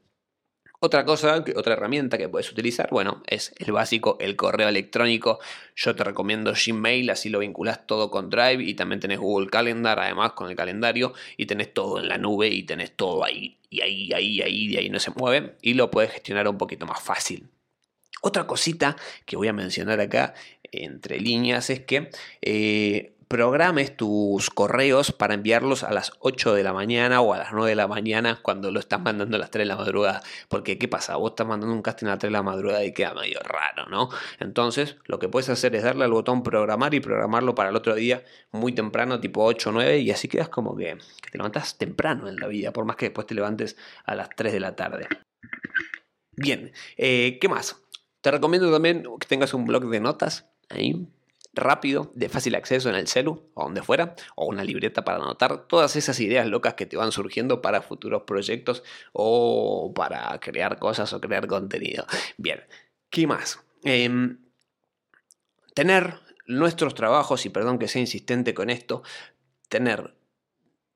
otra 0.81 1.03
cosa, 1.03 1.43
otra 1.55 1.73
herramienta 1.73 2.17
que 2.17 2.29
puedes 2.29 2.49
utilizar, 2.51 2.89
bueno, 2.89 3.21
es 3.27 3.53
el 3.57 3.73
básico, 3.73 4.17
el 4.19 4.35
correo 4.35 4.69
electrónico. 4.69 5.39
Yo 5.75 5.95
te 5.95 6.03
recomiendo 6.05 6.53
Gmail, 6.53 7.09
así 7.09 7.29
lo 7.29 7.39
vinculas 7.39 7.85
todo 7.85 8.09
con 8.09 8.29
Drive 8.29 8.63
y 8.63 8.73
también 8.75 9.01
tenés 9.01 9.19
Google 9.19 9.49
Calendar, 9.49 9.99
además 9.99 10.33
con 10.33 10.49
el 10.49 10.55
calendario 10.55 11.13
y 11.35 11.47
tenés 11.47 11.73
todo 11.73 11.99
en 11.99 12.07
la 12.07 12.17
nube 12.17 12.47
y 12.47 12.63
tenés 12.63 12.95
todo 12.95 13.25
ahí 13.25 13.57
y 13.69 13.81
ahí, 13.81 14.13
ahí, 14.13 14.41
ahí, 14.41 14.67
de 14.69 14.79
ahí 14.79 14.89
no 14.89 14.99
se 14.99 15.11
mueve 15.11 15.55
y 15.61 15.73
lo 15.73 15.91
puedes 15.91 16.11
gestionar 16.11 16.47
un 16.47 16.57
poquito 16.57 16.85
más 16.85 17.01
fácil. 17.01 17.49
Otra 18.21 18.47
cosita 18.47 18.95
que 19.25 19.35
voy 19.35 19.47
a 19.47 19.53
mencionar 19.53 19.99
acá 19.99 20.33
entre 20.71 21.19
líneas 21.19 21.69
es 21.69 21.81
que 21.81 22.09
eh, 22.41 23.15
programes 23.29 23.95
tus 23.95 24.49
correos 24.49 25.11
para 25.11 25.35
enviarlos 25.35 25.83
a 25.83 25.93
las 25.93 26.13
8 26.19 26.55
de 26.55 26.63
la 26.63 26.73
mañana 26.73 27.21
o 27.21 27.31
a 27.31 27.37
las 27.37 27.53
9 27.53 27.69
de 27.69 27.75
la 27.75 27.87
mañana 27.87 28.39
cuando 28.41 28.71
lo 28.71 28.79
estás 28.79 28.99
mandando 29.01 29.37
a 29.37 29.39
las 29.39 29.51
3 29.51 29.61
de 29.61 29.65
la 29.67 29.75
madrugada. 29.75 30.23
Porque, 30.47 30.79
¿qué 30.79 30.87
pasa? 30.87 31.15
Vos 31.15 31.31
estás 31.33 31.45
mandando 31.45 31.73
un 31.75 31.83
casting 31.83 32.07
a 32.07 32.09
las 32.09 32.19
3 32.19 32.29
de 32.29 32.37
la 32.37 32.41
madrugada 32.41 32.83
y 32.83 32.91
queda 32.91 33.13
medio 33.13 33.39
raro, 33.41 33.85
¿no? 33.85 34.09
Entonces, 34.39 34.97
lo 35.05 35.19
que 35.19 35.29
puedes 35.29 35.47
hacer 35.49 35.75
es 35.75 35.83
darle 35.83 36.05
al 36.05 36.11
botón 36.11 36.41
programar 36.41 36.95
y 36.95 37.01
programarlo 37.01 37.53
para 37.53 37.69
el 37.69 37.75
otro 37.75 37.93
día 37.93 38.23
muy 38.51 38.73
temprano, 38.73 39.19
tipo 39.19 39.45
8 39.45 39.69
o 39.69 39.73
9, 39.73 39.99
y 39.99 40.09
así 40.09 40.27
quedas 40.27 40.49
como 40.49 40.75
que, 40.75 40.97
te 41.31 41.37
levantas 41.37 41.77
temprano 41.77 42.27
en 42.27 42.37
la 42.37 42.47
vida, 42.47 42.73
por 42.73 42.85
más 42.85 42.95
que 42.95 43.05
después 43.05 43.27
te 43.27 43.35
levantes 43.35 43.77
a 44.05 44.15
las 44.15 44.29
3 44.35 44.53
de 44.53 44.59
la 44.59 44.75
tarde. 44.75 45.07
Bien, 46.35 46.71
eh, 46.97 47.37
¿qué 47.39 47.47
más? 47.47 47.79
Te 48.21 48.31
recomiendo 48.31 48.71
también 48.71 49.03
que 49.19 49.27
tengas 49.27 49.53
un 49.53 49.65
blog 49.65 49.87
de 49.87 49.99
notas 49.99 50.49
ahí 50.69 51.07
rápido, 51.59 52.11
de 52.15 52.29
fácil 52.29 52.55
acceso 52.55 52.89
en 52.89 52.95
el 52.95 53.07
celu 53.07 53.49
o 53.53 53.63
donde 53.63 53.81
fuera, 53.81 54.15
o 54.35 54.45
una 54.45 54.63
libreta 54.63 55.03
para 55.03 55.17
anotar 55.17 55.67
todas 55.67 55.95
esas 55.95 56.19
ideas 56.19 56.47
locas 56.47 56.73
que 56.73 56.85
te 56.85 56.97
van 56.97 57.11
surgiendo 57.11 57.61
para 57.61 57.81
futuros 57.81 58.23
proyectos 58.23 58.83
o 59.13 59.93
para 59.93 60.37
crear 60.39 60.79
cosas 60.79 61.11
o 61.13 61.21
crear 61.21 61.47
contenido. 61.47 62.05
Bien, 62.37 62.61
¿qué 63.09 63.27
más? 63.27 63.59
Em, 63.83 64.39
tener 65.73 66.15
nuestros 66.47 66.95
trabajos, 66.95 67.45
y 67.45 67.49
perdón 67.49 67.79
que 67.79 67.87
sea 67.87 68.01
insistente 68.01 68.53
con 68.53 68.69
esto, 68.69 69.03
tener 69.69 70.15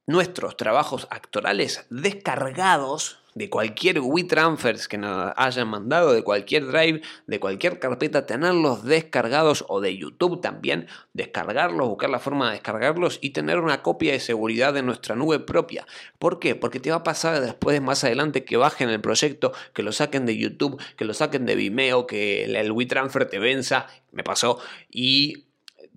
nuestros 0.06 0.58
trabajos 0.58 1.08
actorales 1.12 1.86
descargados 1.90 3.23
de 3.36 3.50
cualquier 3.50 4.00
WeTransfers 4.00 4.88
que 4.88 4.98
nos 4.98 5.34
hayan 5.36 5.68
mandado, 5.68 6.14
de 6.14 6.24
cualquier 6.24 6.68
Drive, 6.68 7.02
de 7.28 7.40
cualquier 7.40 7.80
carpeta, 7.80 8.26
tenerlos 8.26 8.84
descargados 8.84 9.66
o 9.68 9.82
de 9.82 9.98
YouTube 9.98 10.42
también, 10.42 10.88
descargarlos, 11.14 11.88
buscar 11.88 12.10
la 12.10 12.20
forma 12.20 12.48
de 12.48 12.54
descargarlos 12.54 13.20
y 13.22 13.32
tener 13.32 13.60
una 13.60 13.82
copia 13.82 14.14
de 14.14 14.20
seguridad 14.20 14.74
de 14.74 14.84
nuestra 14.84 15.16
nube 15.16 15.40
propia. 15.40 15.86
¿Por 16.20 16.40
qué? 16.40 16.56
Porque 16.56 16.80
te 16.80 16.92
va 16.92 16.98
a 16.98 17.04
pasar 17.04 17.42
después 17.42 17.82
más 17.82 18.04
adelante 18.04 18.44
que 18.44 18.58
bajen 18.58 18.90
el 18.90 19.02
proyecto, 19.02 19.54
que 19.74 19.84
lo 19.84 19.92
saquen 19.92 20.26
de 20.26 20.38
YouTube, 20.38 20.82
que 20.98 21.06
lo 21.06 21.14
saquen 21.14 21.46
de 21.46 21.56
Vimeo, 21.56 22.08
que 22.08 22.46
el 22.46 22.72
WeTransfer 22.72 23.26
te 23.26 23.40
venza, 23.40 23.88
me 24.12 24.24
pasó, 24.24 24.60
y 24.90 25.46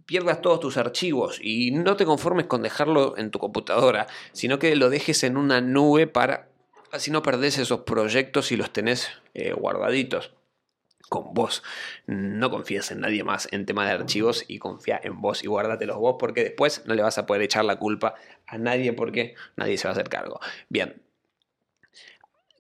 pierdas 0.07 0.41
todos 0.41 0.61
tus 0.61 0.77
archivos 0.77 1.41
y 1.43 1.73
no 1.73 1.97
te 1.97 2.05
conformes 2.05 2.47
con 2.47 2.63
dejarlo 2.63 3.19
en 3.19 3.31
tu 3.31 3.39
computadora, 3.39 4.07
sino 4.33 4.59
que 4.59 4.75
lo 4.77 4.89
dejes 4.89 5.25
en 5.25 5.37
una 5.37 5.61
nube 5.61 6.07
para 6.07 6.49
Así 6.93 7.11
no 7.11 7.23
perdés 7.23 7.59
esos 7.59 7.81
proyectos 7.81 8.53
y 8.53 8.57
los 8.57 8.73
tenés 8.73 9.09
eh, 9.35 9.53
guardaditos 9.53 10.33
con 11.09 11.35
vos. 11.35 11.63
No 12.07 12.51
confías 12.51 12.91
en 12.91 13.01
nadie 13.01 13.25
más 13.25 13.49
en 13.53 13.67
tema 13.67 13.87
de 13.87 13.93
archivos 13.93 14.45
y 14.49 14.59
confía 14.59 15.01
en 15.03 15.21
vos 15.21 15.45
y 15.45 15.47
guárdatelos 15.47 15.99
vos 15.99 16.17
porque 16.19 16.43
después 16.43 16.83
no 16.87 16.95
le 16.95 17.03
vas 17.03 17.19
a 17.19 17.27
poder 17.27 17.43
echar 17.43 17.65
la 17.65 17.77
culpa 17.77 18.15
a 18.47 18.59
nadie 18.59 18.93
porque 18.93 19.35
nadie 19.57 19.79
se 19.79 19.89
va 19.89 19.91
a 19.91 19.93
hacer 19.93 20.09
cargo. 20.09 20.41
Bien. 20.69 21.03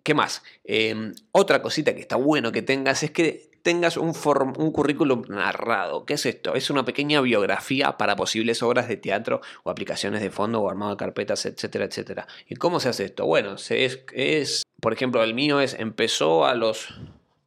¿Qué 0.03 0.15
más? 0.15 0.45
Em, 0.62 1.12
otra 1.33 1.62
cosita 1.62 1.95
que 1.95 2.01
está 2.01 2.15
bueno 2.15 2.53
que 2.53 2.62
tengas 2.62 3.03
es 3.03 3.11
que 3.11 3.56
tengas 3.66 3.96
un, 3.96 4.12
un 4.59 4.70
currículum 4.70 5.24
narrado. 5.29 6.05
¿Qué 6.05 6.14
es 6.14 6.24
esto? 6.24 6.55
Es 6.55 6.70
una 6.70 6.85
pequeña 6.85 7.20
biografía 7.20 7.96
para 7.96 8.14
posibles 8.14 8.62
obras 8.62 8.87
de 8.87 8.96
teatro 8.96 9.40
o 9.64 9.70
aplicaciones 9.70 10.22
de 10.22 10.31
fondo 10.31 10.61
o 10.61 10.70
armado 10.70 10.92
de 10.92 10.96
carpetas, 10.96 11.46
etcétera, 11.46 11.87
etcétera. 11.87 12.29
¿Y 12.48 12.55
cómo 12.55 12.79
se 12.79 12.90
hace 12.90 13.07
esto? 13.07 13.26
Bueno, 13.26 13.59
se 13.59 13.85
es, 13.85 14.05
es, 14.12 14.62
por 14.81 14.92
ejemplo, 14.92 15.20
el 15.24 15.35
mío 15.35 15.61
es, 15.61 15.74
empezó 15.81 16.46
a 16.46 16.55
los 16.55 16.94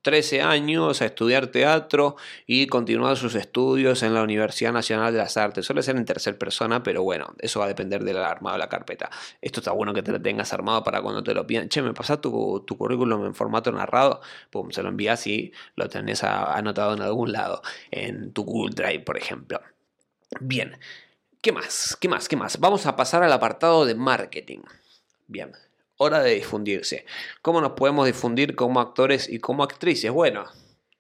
13 0.10 0.42
años 0.42 1.04
a 1.04 1.06
estudiar 1.06 1.48
teatro 1.48 2.16
y 2.48 2.66
continuar 2.66 3.16
sus 3.16 3.36
estudios 3.36 4.02
en 4.02 4.16
la 4.16 4.24
Universidad 4.24 4.74
Nacional 4.74 5.14
de 5.14 5.20
las 5.20 5.38
Artes. 5.38 5.68
Suele 5.68 5.84
ser 5.84 5.98
en 5.98 6.06
tercera 6.06 6.36
persona, 6.36 6.82
pero 6.82 7.04
bueno, 7.04 7.36
eso 7.38 7.60
va 7.60 7.66
a 7.66 7.68
depender 7.68 8.04
del 8.04 8.18
armado 8.18 8.56
de 8.56 8.60
la 8.60 8.70
carpeta. 8.70 9.12
Esto 9.40 9.60
está 9.60 9.72
bueno 9.72 9.94
que 9.94 10.02
te 10.02 10.12
lo 10.12 10.20
tengas 10.20 10.52
armado 10.52 10.84
para 10.84 11.04
cuando 11.04 11.22
te 11.22 11.36
lo 11.36 11.46
pidan. 11.46 11.70
Che, 11.70 11.84
me 11.84 11.94
pasa 11.94 12.20
tu, 12.20 12.66
currículum 12.66 13.24
en 13.24 13.36
formato 13.36 13.72
narrado. 13.72 14.22
Pum, 14.50 14.72
se 14.72 14.82
lo 14.82 14.90
envías 14.90 15.28
y 15.28 15.54
lo 15.76 15.88
tenés 15.90 16.24
anotado 16.24 16.96
en 16.96 17.04
algún 17.04 17.32
lado, 17.32 17.62
en 17.92 18.34
tu 18.34 18.46
Google 18.46 18.74
Drive, 18.74 19.02
por 19.02 19.16
ejemplo. 19.16 19.62
Bien, 20.40 20.76
¿qué 21.40 21.52
más? 21.52 21.96
¿Qué 22.02 22.10
más? 22.10 22.28
¿Qué 22.28 22.36
más? 22.36 22.60
Vamos 22.60 22.88
a 22.88 22.96
pasar 22.96 23.22
al 23.22 23.32
apartado 23.32 23.86
de 23.86 23.94
marketing. 23.94 24.62
Bien, 25.28 25.52
hora 26.00 26.22
de 26.22 26.36
difundirse. 26.36 27.06
¿Cómo 27.42 27.60
nos 27.62 27.74
podemos 27.74 28.06
difundir 28.06 28.56
como 28.56 28.80
actores 28.80 29.30
y 29.30 29.40
como 29.40 29.64
actrices? 29.64 30.12
Bueno, 30.12 30.46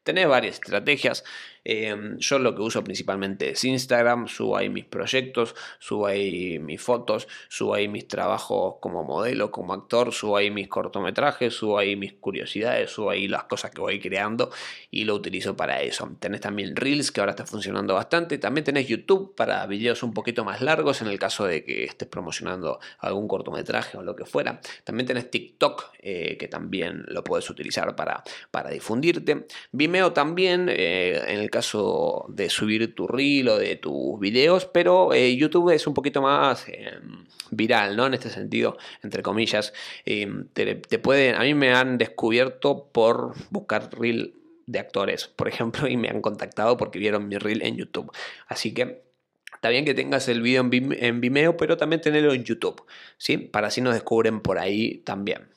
tenés 0.04 0.28
varias 0.28 0.56
estrategias. 0.56 1.24
Em, 1.64 2.18
yo 2.18 2.40
lo 2.40 2.56
que 2.56 2.62
uso 2.62 2.84
principalmente 2.84 3.52
es 3.52 3.64
Instagram, 3.64 4.28
subo 4.28 4.58
ahí 4.58 4.70
mis 4.70 4.86
proyectos, 4.86 5.56
subo 5.80 6.08
ahí 6.08 6.60
mis 6.60 6.82
fotos, 6.82 7.28
subo 7.48 7.74
ahí 7.74 7.88
mis 7.88 8.08
trabajos 8.08 8.76
como 8.80 9.04
modelo, 9.04 9.52
como 9.52 9.74
actor, 9.74 10.14
subo 10.14 10.38
ahí 10.38 10.52
mis 10.52 10.68
cortometrajes, 10.68 11.54
subo 11.54 11.78
ahí 11.78 11.96
mis 11.96 12.14
curiosidades, 12.14 12.92
subo 12.92 13.10
ahí 13.10 13.28
las 13.28 13.44
cosas 13.44 13.72
que 13.72 13.82
voy 13.82 14.00
creando 14.00 14.50
y 14.92 15.06
lo 15.06 15.16
utilizo 15.16 15.56
para 15.56 15.82
eso. 15.82 16.10
Tenés 16.20 16.42
también 16.42 16.76
Reels 16.76 17.12
que 17.12 17.20
ahora 17.20 17.32
está 17.32 17.46
funcionando 17.46 17.94
bastante, 17.94 18.38
también 18.38 18.64
tenés 18.64 18.88
YouTube 18.88 19.36
para 19.36 19.66
videos 19.66 20.04
un 20.04 20.14
poquito 20.14 20.44
más 20.44 20.62
largos 20.62 21.02
en 21.02 21.08
el 21.08 21.20
caso 21.20 21.46
de 21.46 21.64
que 21.64 21.84
estés 21.84 22.08
promocionando 22.08 22.80
algún 23.00 23.28
cortometraje 23.28 23.98
o 23.98 24.02
lo 24.02 24.16
que 24.16 24.26
fuera. 24.26 24.62
También 24.84 25.08
tenés 25.08 25.30
TikTok 25.30 25.92
eh, 26.00 26.38
que 26.38 26.48
también 26.48 27.04
lo 27.08 27.24
puedes 27.24 27.50
utilizar 27.50 27.96
para, 27.96 28.24
para 28.52 28.70
difundirte. 28.70 29.48
Vimeo 29.72 30.14
también 30.14 30.70
eh, 30.70 31.22
en 31.28 31.40
el 31.40 31.49
caso 31.50 32.26
de 32.30 32.50
subir 32.50 32.96
tu 32.96 33.08
reel 33.08 33.50
o 33.50 33.58
de 33.58 33.76
tus 33.76 34.20
videos, 34.20 34.66
pero 34.66 35.14
eh, 35.14 35.36
YouTube 35.36 35.72
es 35.72 35.88
un 35.88 35.94
poquito 35.94 36.22
más 36.22 36.68
em, 36.68 37.26
viral, 37.52 37.96
¿no? 37.96 38.08
En 38.08 38.14
este 38.14 38.30
sentido, 38.30 38.78
entre 39.04 39.24
comillas, 39.24 39.74
em, 40.06 40.48
te, 40.54 40.76
pueden, 41.00 41.36
a 41.36 41.42
mí 41.42 41.54
me 41.54 41.74
han 41.74 41.98
descubierto 41.98 42.90
por 42.92 43.34
buscar 43.50 43.90
reel 43.98 44.34
de 44.66 44.80
actores, 44.80 45.28
por 45.28 45.48
ejemplo, 45.48 45.88
y 45.88 45.98
me 45.98 46.10
han 46.10 46.22
contactado 46.22 46.78
porque 46.78 47.00
vieron 47.00 47.28
mi 47.28 47.38
reel 47.38 47.62
en 47.64 47.78
YouTube. 47.78 48.12
Así 48.48 48.74
que 48.74 49.08
Está 49.52 49.68
bien 49.68 49.84
que 49.84 49.94
tengas 49.94 50.30
el 50.30 50.42
video 50.42 50.62
en 50.72 51.20
Vimeo, 51.20 51.58
pero 51.58 51.76
también 51.76 52.00
tenerlo 52.00 52.32
en 52.32 52.46
YouTube, 52.46 52.82
¿sí? 53.18 53.38
Para 53.38 53.68
así 53.68 53.82
nos 53.82 53.94
descubren 53.94 54.40
por 54.40 54.58
ahí 54.58 55.00
también. 55.00 55.50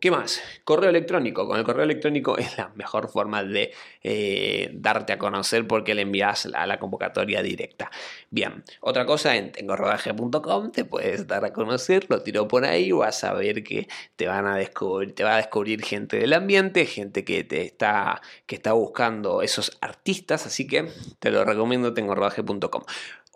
¿Qué 0.00 0.12
más? 0.12 0.40
Correo 0.62 0.90
electrónico. 0.90 1.48
Con 1.48 1.58
el 1.58 1.64
correo 1.64 1.82
electrónico 1.82 2.38
es 2.38 2.56
la 2.56 2.68
mejor 2.76 3.08
forma 3.08 3.42
de 3.42 3.72
eh, 4.04 4.70
darte 4.72 5.12
a 5.12 5.18
conocer 5.18 5.66
porque 5.66 5.94
le 5.94 6.02
envías 6.02 6.46
a 6.46 6.66
la 6.66 6.78
convocatoria 6.78 7.42
directa. 7.42 7.90
Bien, 8.30 8.62
otra 8.80 9.04
cosa 9.06 9.34
en 9.34 9.50
tengorodaje.com 9.50 10.70
te 10.70 10.84
puedes 10.84 11.26
dar 11.26 11.44
a 11.44 11.52
conocer, 11.52 12.06
lo 12.08 12.22
tiro 12.22 12.46
por 12.46 12.64
ahí, 12.64 12.92
vas 12.92 13.24
a 13.24 13.32
ver 13.32 13.64
que 13.64 13.88
te 14.14 14.28
van 14.28 14.46
a 14.46 14.58
te 14.58 15.24
va 15.24 15.34
a 15.34 15.36
descubrir 15.38 15.82
gente 15.82 16.18
del 16.18 16.32
ambiente, 16.32 16.86
gente 16.86 17.24
que 17.24 17.42
te 17.42 17.62
está, 17.62 18.20
que 18.46 18.54
está 18.54 18.74
buscando 18.74 19.42
esos 19.42 19.78
artistas, 19.80 20.46
así 20.46 20.66
que 20.66 20.88
te 21.18 21.30
lo 21.30 21.44
recomiendo 21.44 21.94
tengorodaje.com. 21.94 22.82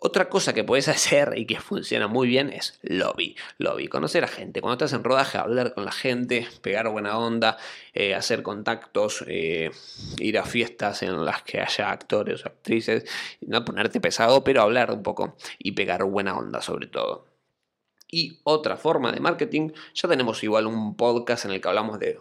Otra 0.05 0.27
cosa 0.27 0.51
que 0.51 0.65
puedes 0.65 0.89
hacer 0.89 1.31
y 1.37 1.45
que 1.45 1.61
funciona 1.61 2.09
muy 2.09 2.27
bien 2.27 2.49
es 2.49 2.77
lobby. 2.81 3.37
Lobby, 3.57 3.87
conocer 3.87 4.25
a 4.25 4.27
gente. 4.27 4.59
Cuando 4.59 4.73
estás 4.73 4.91
en 4.91 5.01
rodaje, 5.01 5.37
hablar 5.37 5.73
con 5.73 5.85
la 5.85 5.93
gente, 5.93 6.45
pegar 6.61 6.89
buena 6.89 7.17
onda, 7.17 7.57
eh, 7.93 8.13
hacer 8.13 8.43
contactos, 8.43 9.23
eh, 9.27 9.71
ir 10.17 10.37
a 10.37 10.43
fiestas 10.43 11.03
en 11.03 11.23
las 11.23 11.43
que 11.43 11.61
haya 11.61 11.89
actores 11.89 12.43
o 12.43 12.49
actrices. 12.49 13.05
No 13.39 13.63
ponerte 13.63 14.01
pesado, 14.01 14.43
pero 14.43 14.61
hablar 14.61 14.91
un 14.91 15.03
poco 15.03 15.37
y 15.57 15.71
pegar 15.71 16.03
buena 16.03 16.37
onda 16.37 16.61
sobre 16.61 16.87
todo. 16.87 17.32
Y 18.13 18.37
otra 18.43 18.77
forma 18.77 19.11
de 19.11 19.19
marketing, 19.19 19.71
ya 19.95 20.07
tenemos 20.07 20.43
igual 20.43 20.67
un 20.67 20.95
podcast 20.95 21.45
en 21.45 21.51
el 21.51 21.59
que 21.59 21.67
hablamos 21.67 21.97
de 21.97 22.19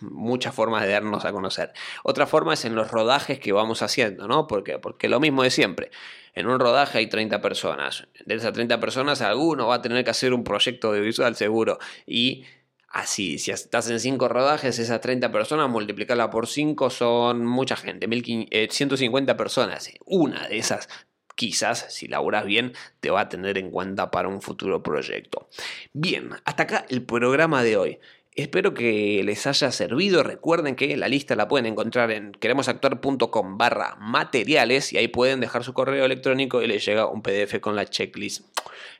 muchas 0.00 0.52
formas 0.52 0.82
de 0.82 0.90
darnos 0.90 1.24
a 1.24 1.30
conocer. 1.30 1.72
Otra 2.02 2.26
forma 2.26 2.54
es 2.54 2.64
en 2.64 2.74
los 2.74 2.90
rodajes 2.90 3.38
que 3.38 3.52
vamos 3.52 3.82
haciendo, 3.82 4.26
¿no? 4.26 4.48
Porque, 4.48 4.80
porque 4.80 5.08
lo 5.08 5.20
mismo 5.20 5.44
de 5.44 5.50
siempre. 5.50 5.92
En 6.34 6.48
un 6.48 6.58
rodaje 6.58 6.98
hay 6.98 7.06
30 7.06 7.40
personas. 7.40 8.08
De 8.26 8.34
esas 8.34 8.52
30 8.52 8.80
personas, 8.80 9.20
alguno 9.22 9.68
va 9.68 9.76
a 9.76 9.80
tener 9.80 10.02
que 10.02 10.10
hacer 10.10 10.34
un 10.34 10.42
proyecto 10.42 10.88
audiovisual 10.88 11.36
seguro. 11.36 11.78
Y 12.04 12.44
así, 12.88 13.38
si 13.38 13.52
estás 13.52 13.88
en 13.90 14.00
5 14.00 14.26
rodajes, 14.26 14.80
esas 14.80 15.00
30 15.00 15.30
personas, 15.30 15.70
multiplicarla 15.70 16.30
por 16.30 16.48
5 16.48 16.90
son 16.90 17.46
mucha 17.46 17.76
gente, 17.76 18.08
150 18.08 19.30
eh, 19.30 19.34
personas. 19.36 19.88
Una 20.04 20.48
de 20.48 20.58
esas 20.58 20.88
quizás 21.38 21.86
si 21.90 22.08
laburas 22.08 22.44
bien 22.44 22.72
te 22.98 23.10
va 23.10 23.20
a 23.20 23.28
tener 23.28 23.58
en 23.58 23.70
cuenta 23.70 24.10
para 24.10 24.26
un 24.26 24.42
futuro 24.42 24.82
proyecto. 24.82 25.48
Bien, 25.92 26.30
hasta 26.44 26.64
acá 26.64 26.84
el 26.88 27.04
programa 27.04 27.62
de 27.62 27.76
hoy. 27.76 27.98
Espero 28.38 28.72
que 28.72 29.20
les 29.24 29.48
haya 29.48 29.72
servido. 29.72 30.22
Recuerden 30.22 30.76
que 30.76 30.96
la 30.96 31.08
lista 31.08 31.34
la 31.34 31.48
pueden 31.48 31.66
encontrar 31.66 32.12
en 32.12 32.30
queremosactuar.com 32.30 33.58
barra 33.58 33.96
materiales 33.98 34.92
y 34.92 34.96
ahí 34.96 35.08
pueden 35.08 35.40
dejar 35.40 35.64
su 35.64 35.74
correo 35.74 36.04
electrónico 36.04 36.62
y 36.62 36.68
les 36.68 36.86
llega 36.86 37.08
un 37.08 37.20
PDF 37.20 37.58
con 37.58 37.74
la 37.74 37.84
checklist. 37.84 38.46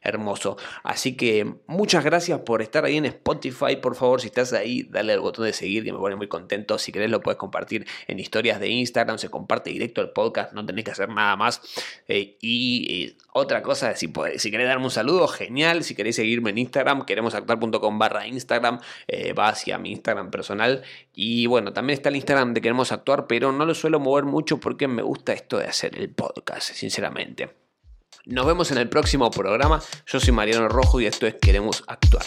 Hermoso. 0.02 0.56
Así 0.82 1.16
que 1.16 1.54
muchas 1.68 2.04
gracias 2.04 2.40
por 2.40 2.62
estar 2.62 2.84
ahí 2.84 2.96
en 2.96 3.04
Spotify. 3.04 3.76
Por 3.80 3.94
favor, 3.94 4.20
si 4.20 4.26
estás 4.26 4.52
ahí, 4.52 4.82
dale 4.82 5.12
al 5.12 5.20
botón 5.20 5.44
de 5.44 5.52
seguir 5.52 5.84
que 5.84 5.92
me 5.92 5.98
pone 5.98 6.16
muy 6.16 6.26
contento. 6.26 6.76
Si 6.76 6.90
querés 6.90 7.08
lo 7.08 7.20
puedes 7.20 7.38
compartir 7.38 7.86
en 8.08 8.18
historias 8.18 8.58
de 8.58 8.68
Instagram. 8.68 9.18
Se 9.18 9.28
comparte 9.28 9.70
directo 9.70 10.00
el 10.00 10.10
podcast. 10.10 10.52
No 10.52 10.66
tenés 10.66 10.84
que 10.84 10.90
hacer 10.90 11.10
nada 11.10 11.36
más. 11.36 11.60
Eh, 12.08 12.36
y 12.40 13.04
eh, 13.04 13.16
otra 13.32 13.62
cosa, 13.62 13.94
si, 13.94 14.12
si 14.36 14.50
querés 14.50 14.66
darme 14.66 14.84
un 14.84 14.90
saludo, 14.90 15.28
genial. 15.28 15.84
Si 15.84 15.94
querés 15.94 16.16
seguirme 16.16 16.50
en 16.50 16.58
Instagram, 16.58 17.04
queremosactuar.com 17.04 17.98
barra 18.00 18.26
Instagram. 18.26 18.80
Eh, 19.28 19.32
va 19.32 19.48
hacia 19.48 19.78
mi 19.78 19.90
Instagram 19.92 20.30
personal. 20.30 20.82
Y 21.14 21.46
bueno, 21.46 21.72
también 21.72 21.98
está 21.98 22.08
el 22.08 22.16
Instagram 22.16 22.54
de 22.54 22.60
Queremos 22.60 22.92
Actuar, 22.92 23.26
pero 23.26 23.52
no 23.52 23.64
lo 23.64 23.74
suelo 23.74 24.00
mover 24.00 24.24
mucho 24.24 24.58
porque 24.58 24.88
me 24.88 25.02
gusta 25.02 25.32
esto 25.32 25.58
de 25.58 25.66
hacer 25.66 25.98
el 25.98 26.10
podcast, 26.10 26.72
sinceramente. 26.72 27.50
Nos 28.24 28.46
vemos 28.46 28.70
en 28.70 28.78
el 28.78 28.88
próximo 28.88 29.30
programa. 29.30 29.82
Yo 30.06 30.20
soy 30.20 30.32
Mariano 30.32 30.68
Rojo 30.68 31.00
y 31.00 31.06
esto 31.06 31.26
es 31.26 31.34
Queremos 31.34 31.84
Actuar. 31.86 32.24